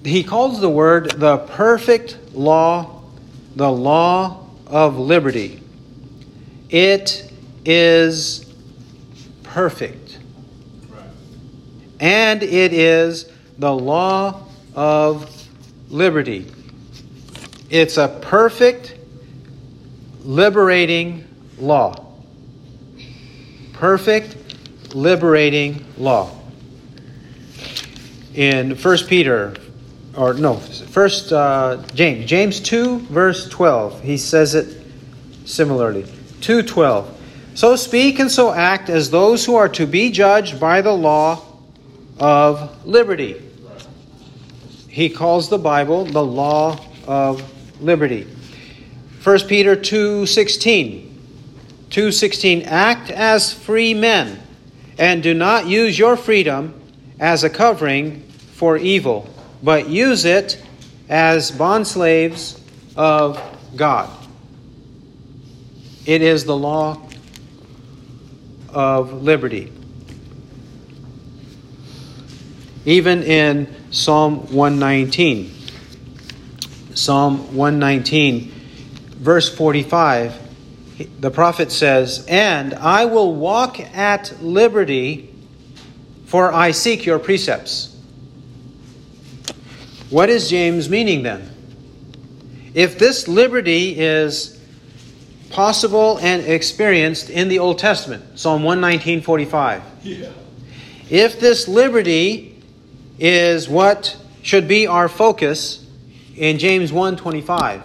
[0.04, 3.04] he calls the word the perfect law,
[3.56, 5.62] the law of liberty.
[6.70, 7.32] It
[7.66, 8.46] is
[9.44, 10.18] perfect.
[12.00, 15.30] And it is the law of
[15.90, 16.46] liberty.
[17.70, 18.96] It's a perfect,
[20.24, 21.28] liberating
[21.58, 22.06] law.
[23.74, 24.36] Perfect,
[24.94, 26.30] liberating law.
[28.34, 29.56] In 1 Peter,
[30.16, 34.84] or no, First uh, James, James 2, verse 12, he says it
[35.46, 36.04] similarly.
[36.42, 37.08] 2:12.
[37.56, 41.42] So speak and so act as those who are to be judged by the law
[42.20, 43.42] of liberty.
[44.88, 47.42] He calls the Bible the law of
[47.82, 48.28] liberty.
[49.24, 51.10] 1 Peter 2:16.
[51.90, 54.40] 2:16 Act as free men
[54.98, 56.74] and do not use your freedom
[57.20, 58.22] as a covering
[58.54, 59.30] for evil,
[59.64, 60.62] but use it
[61.08, 62.60] as bondslaves
[62.98, 63.42] of
[63.76, 64.10] God.
[66.06, 67.02] It is the law
[68.70, 69.72] of liberty.
[72.86, 75.54] Even in Psalm 119,
[76.94, 78.52] Psalm 119,
[79.16, 80.38] verse 45,
[81.22, 85.34] the prophet says, And I will walk at liberty,
[86.26, 87.93] for I seek your precepts.
[90.14, 91.50] What is James meaning then?
[92.76, 94.62] If this liberty is
[95.50, 99.82] possible and experienced in the Old Testament, Psalm 119:45.
[100.04, 100.28] Yeah.
[101.10, 102.62] If this liberty
[103.18, 105.84] is what should be our focus
[106.38, 107.82] in James 1:25,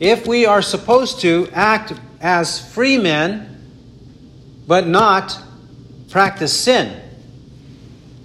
[0.00, 1.92] if we are supposed to act
[2.22, 3.60] as free men
[4.66, 5.38] but not
[6.08, 6.98] practice sin,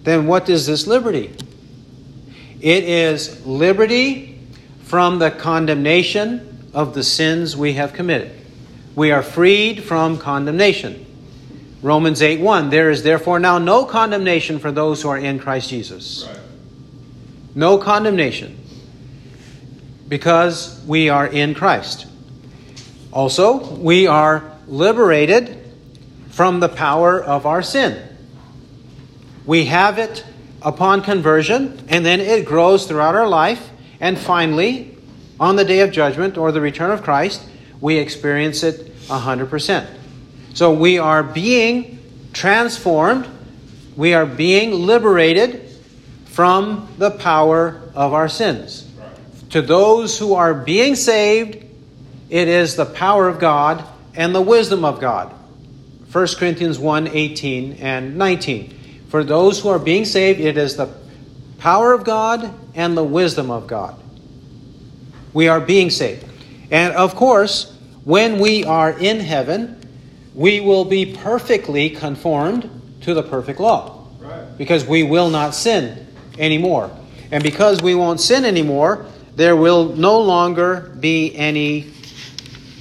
[0.06, 1.36] then what is this liberty?
[2.62, 4.40] It is liberty
[4.84, 8.32] from the condemnation of the sins we have committed.
[8.96, 11.06] We are freed from condemnation.
[11.82, 15.70] Romans 8 1 There is therefore now no condemnation for those who are in Christ
[15.70, 16.28] Jesus.
[16.28, 16.40] Right.
[17.56, 18.58] No condemnation
[20.08, 22.08] because we are in Christ.
[23.12, 25.58] Also, we are liberated
[26.30, 28.02] from the power of our sin.
[29.46, 30.24] We have it
[30.62, 33.70] upon conversion, and then it grows throughout our life.
[34.00, 34.96] And finally,
[35.40, 37.42] on the day of judgment or the return of Christ,
[37.82, 39.88] we experience it 100%.
[40.54, 42.00] So we are being
[42.34, 43.28] transformed,
[43.96, 45.70] we are being liberated
[46.26, 48.86] from the power of our sins.
[49.52, 51.66] To those who are being saved,
[52.30, 53.84] it is the power of God
[54.14, 55.34] and the wisdom of God.
[56.12, 58.79] 1 Corinthians 1 18 and 19.
[59.10, 60.90] For those who are being saved, it is the
[61.58, 64.00] power of God and the wisdom of God.
[65.34, 66.26] We are being saved.
[66.72, 69.76] And of course, when we are in heaven,
[70.34, 72.70] we will be perfectly conformed
[73.02, 74.08] to the perfect law.
[74.20, 74.58] Right.
[74.58, 76.08] Because we will not sin
[76.38, 76.96] anymore.
[77.32, 79.06] And because we won't sin anymore,
[79.36, 81.92] there will no longer be any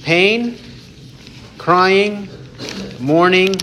[0.03, 0.57] pain,
[1.57, 2.29] crying,
[2.99, 3.55] mourning,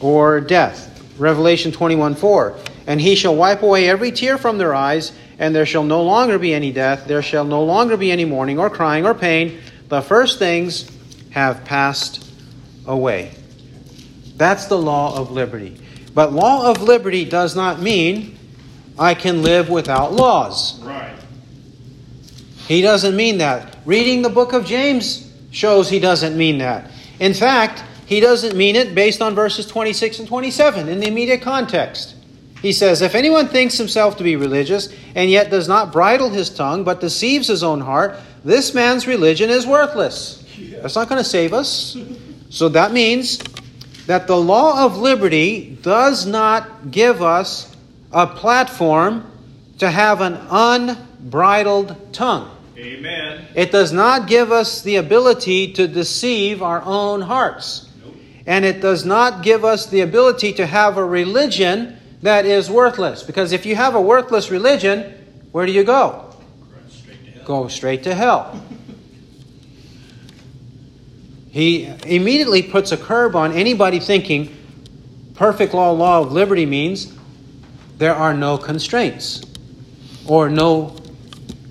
[0.00, 0.87] or death.
[1.18, 2.56] Revelation 21 4.
[2.86, 6.38] And he shall wipe away every tear from their eyes, and there shall no longer
[6.38, 9.60] be any death, there shall no longer be any mourning, or crying, or pain.
[9.88, 10.90] The first things
[11.30, 12.24] have passed
[12.86, 13.32] away.
[14.36, 15.80] That's the law of liberty.
[16.14, 18.38] But law of liberty does not mean
[18.98, 20.80] I can live without laws.
[20.80, 21.14] Right.
[22.66, 23.76] He doesn't mean that.
[23.84, 26.90] Reading the book of James shows he doesn't mean that.
[27.20, 31.42] In fact, he doesn't mean it based on verses 26 and 27 in the immediate
[31.42, 32.14] context.
[32.62, 36.48] He says, If anyone thinks himself to be religious and yet does not bridle his
[36.48, 40.42] tongue but deceives his own heart, this man's religion is worthless.
[40.80, 41.98] That's not going to save us.
[42.48, 43.40] So that means
[44.06, 47.76] that the law of liberty does not give us
[48.10, 49.30] a platform
[49.80, 52.56] to have an unbridled tongue.
[52.78, 53.44] Amen.
[53.54, 57.84] It does not give us the ability to deceive our own hearts
[58.48, 63.22] and it does not give us the ability to have a religion that is worthless.
[63.22, 65.02] Because if you have a worthless religion,
[65.52, 66.34] where do you go?
[67.44, 68.60] Go straight to hell.
[71.50, 74.56] he immediately puts a curb on anybody thinking
[75.34, 77.12] perfect law, law of liberty means
[77.98, 79.42] there are no constraints
[80.26, 80.96] or no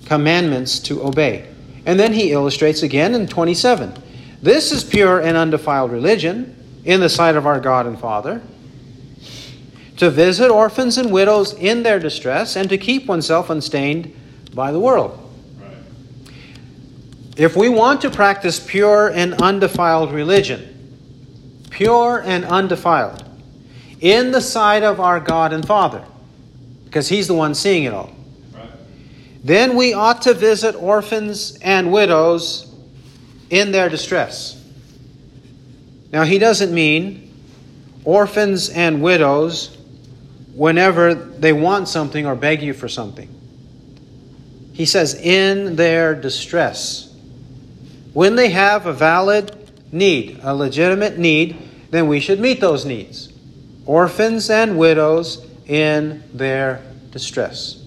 [0.06, 1.48] commandments to obey.
[1.88, 3.94] And then he illustrates again in 27.
[4.44, 6.54] This is pure and undefiled religion
[6.88, 8.42] in the sight of our God and Father
[9.98, 14.16] to visit orphans and widows in their distress and to keep oneself unstained
[14.54, 15.20] by the world.
[17.36, 23.24] If we want to practice pure and undefiled religion, pure and undefiled,
[24.00, 26.06] in the sight of our God and Father,
[26.86, 28.16] because He's the one seeing it all,
[29.44, 32.74] then we ought to visit orphans and widows
[33.50, 34.57] in their distress.
[36.12, 37.34] Now, He doesn't mean
[38.04, 39.78] orphans and widows
[40.54, 43.30] whenever they want something or beg you for something.
[44.74, 47.14] He says, in their distress.
[48.14, 49.56] When they have a valid
[49.92, 51.58] need, a legitimate need,
[51.90, 53.32] then we should meet those needs.
[53.86, 56.82] Orphans and widows in their
[57.12, 57.84] distress.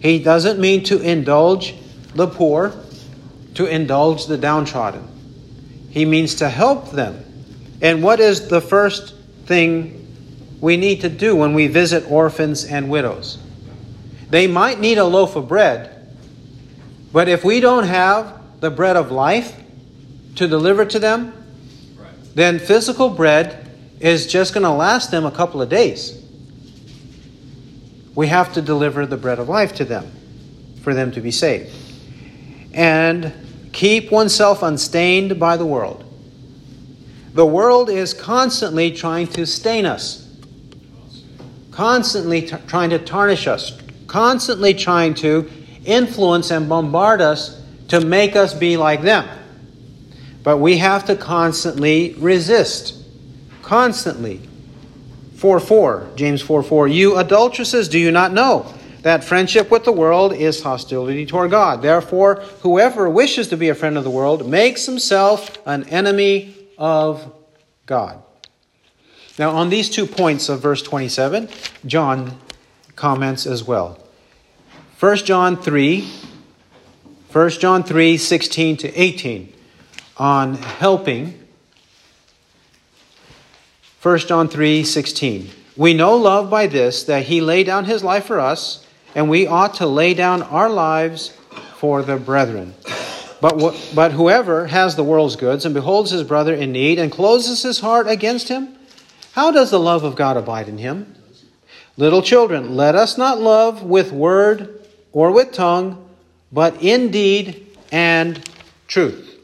[0.00, 1.74] He doesn't mean to indulge
[2.14, 2.72] the poor,
[3.54, 5.06] to indulge the downtrodden.
[5.96, 7.24] He means to help them.
[7.80, 9.14] And what is the first
[9.46, 10.06] thing
[10.60, 13.38] we need to do when we visit orphans and widows?
[14.28, 16.14] They might need a loaf of bread,
[17.14, 19.58] but if we don't have the bread of life
[20.34, 21.32] to deliver to them,
[22.34, 23.66] then physical bread
[23.98, 26.22] is just going to last them a couple of days.
[28.14, 30.12] We have to deliver the bread of life to them
[30.82, 31.74] for them to be saved.
[32.74, 33.32] And
[33.76, 36.02] keep oneself unstained by the world.
[37.34, 40.26] The world is constantly trying to stain us,
[41.72, 45.50] constantly t- trying to tarnish us, constantly trying to
[45.84, 49.28] influence and bombard us to make us be like them.
[50.42, 52.94] But we have to constantly resist.
[53.60, 54.40] Constantly.
[55.34, 56.88] 4 4, James 4 4.
[56.88, 58.72] You adulteresses, do you not know
[59.06, 61.80] that friendship with the world is hostility toward God?
[61.80, 67.32] Therefore, whoever wishes to be a friend of the world makes himself an enemy of
[67.86, 68.20] God.
[69.38, 71.48] Now, on these two points of verse 27,
[71.86, 72.36] John
[72.96, 73.96] comments as well.
[74.98, 76.12] 1 John 3
[77.32, 79.52] 1 John 3 16 to 18
[80.16, 81.46] on helping.
[84.02, 85.50] 1 John 3 16.
[85.76, 88.82] We know love by this, that he laid down his life for us,
[89.16, 91.30] and we ought to lay down our lives
[91.78, 92.74] for the brethren.
[93.40, 97.10] But, wh- but whoever has the world's goods and beholds his brother in need and
[97.10, 98.76] closes his heart against him,
[99.32, 101.14] how does the love of God abide in him?
[101.96, 106.06] Little children, let us not love with word or with tongue
[106.52, 108.48] but in deed and
[108.86, 109.34] truth.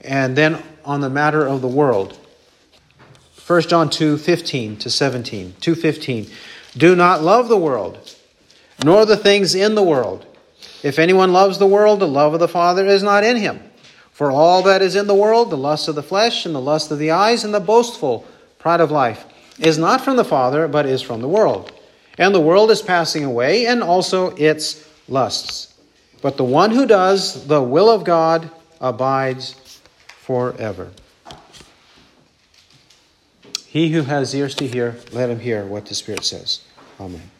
[0.00, 2.18] And then on the matter of the world,
[3.46, 5.54] 1 John 2 15 to 17.
[5.60, 6.30] 2:15.
[6.76, 7.98] Do not love the world,
[8.84, 10.26] nor the things in the world.
[10.82, 13.60] If anyone loves the world, the love of the Father is not in him.
[14.10, 16.90] For all that is in the world, the lust of the flesh, and the lust
[16.90, 18.26] of the eyes, and the boastful
[18.58, 19.24] pride of life,
[19.58, 21.72] is not from the Father, but is from the world.
[22.18, 25.74] And the world is passing away, and also its lusts.
[26.22, 30.90] But the one who does the will of God abides forever.
[33.66, 36.63] He who has ears to hear, let him hear what the Spirit says.
[37.04, 37.33] Amen.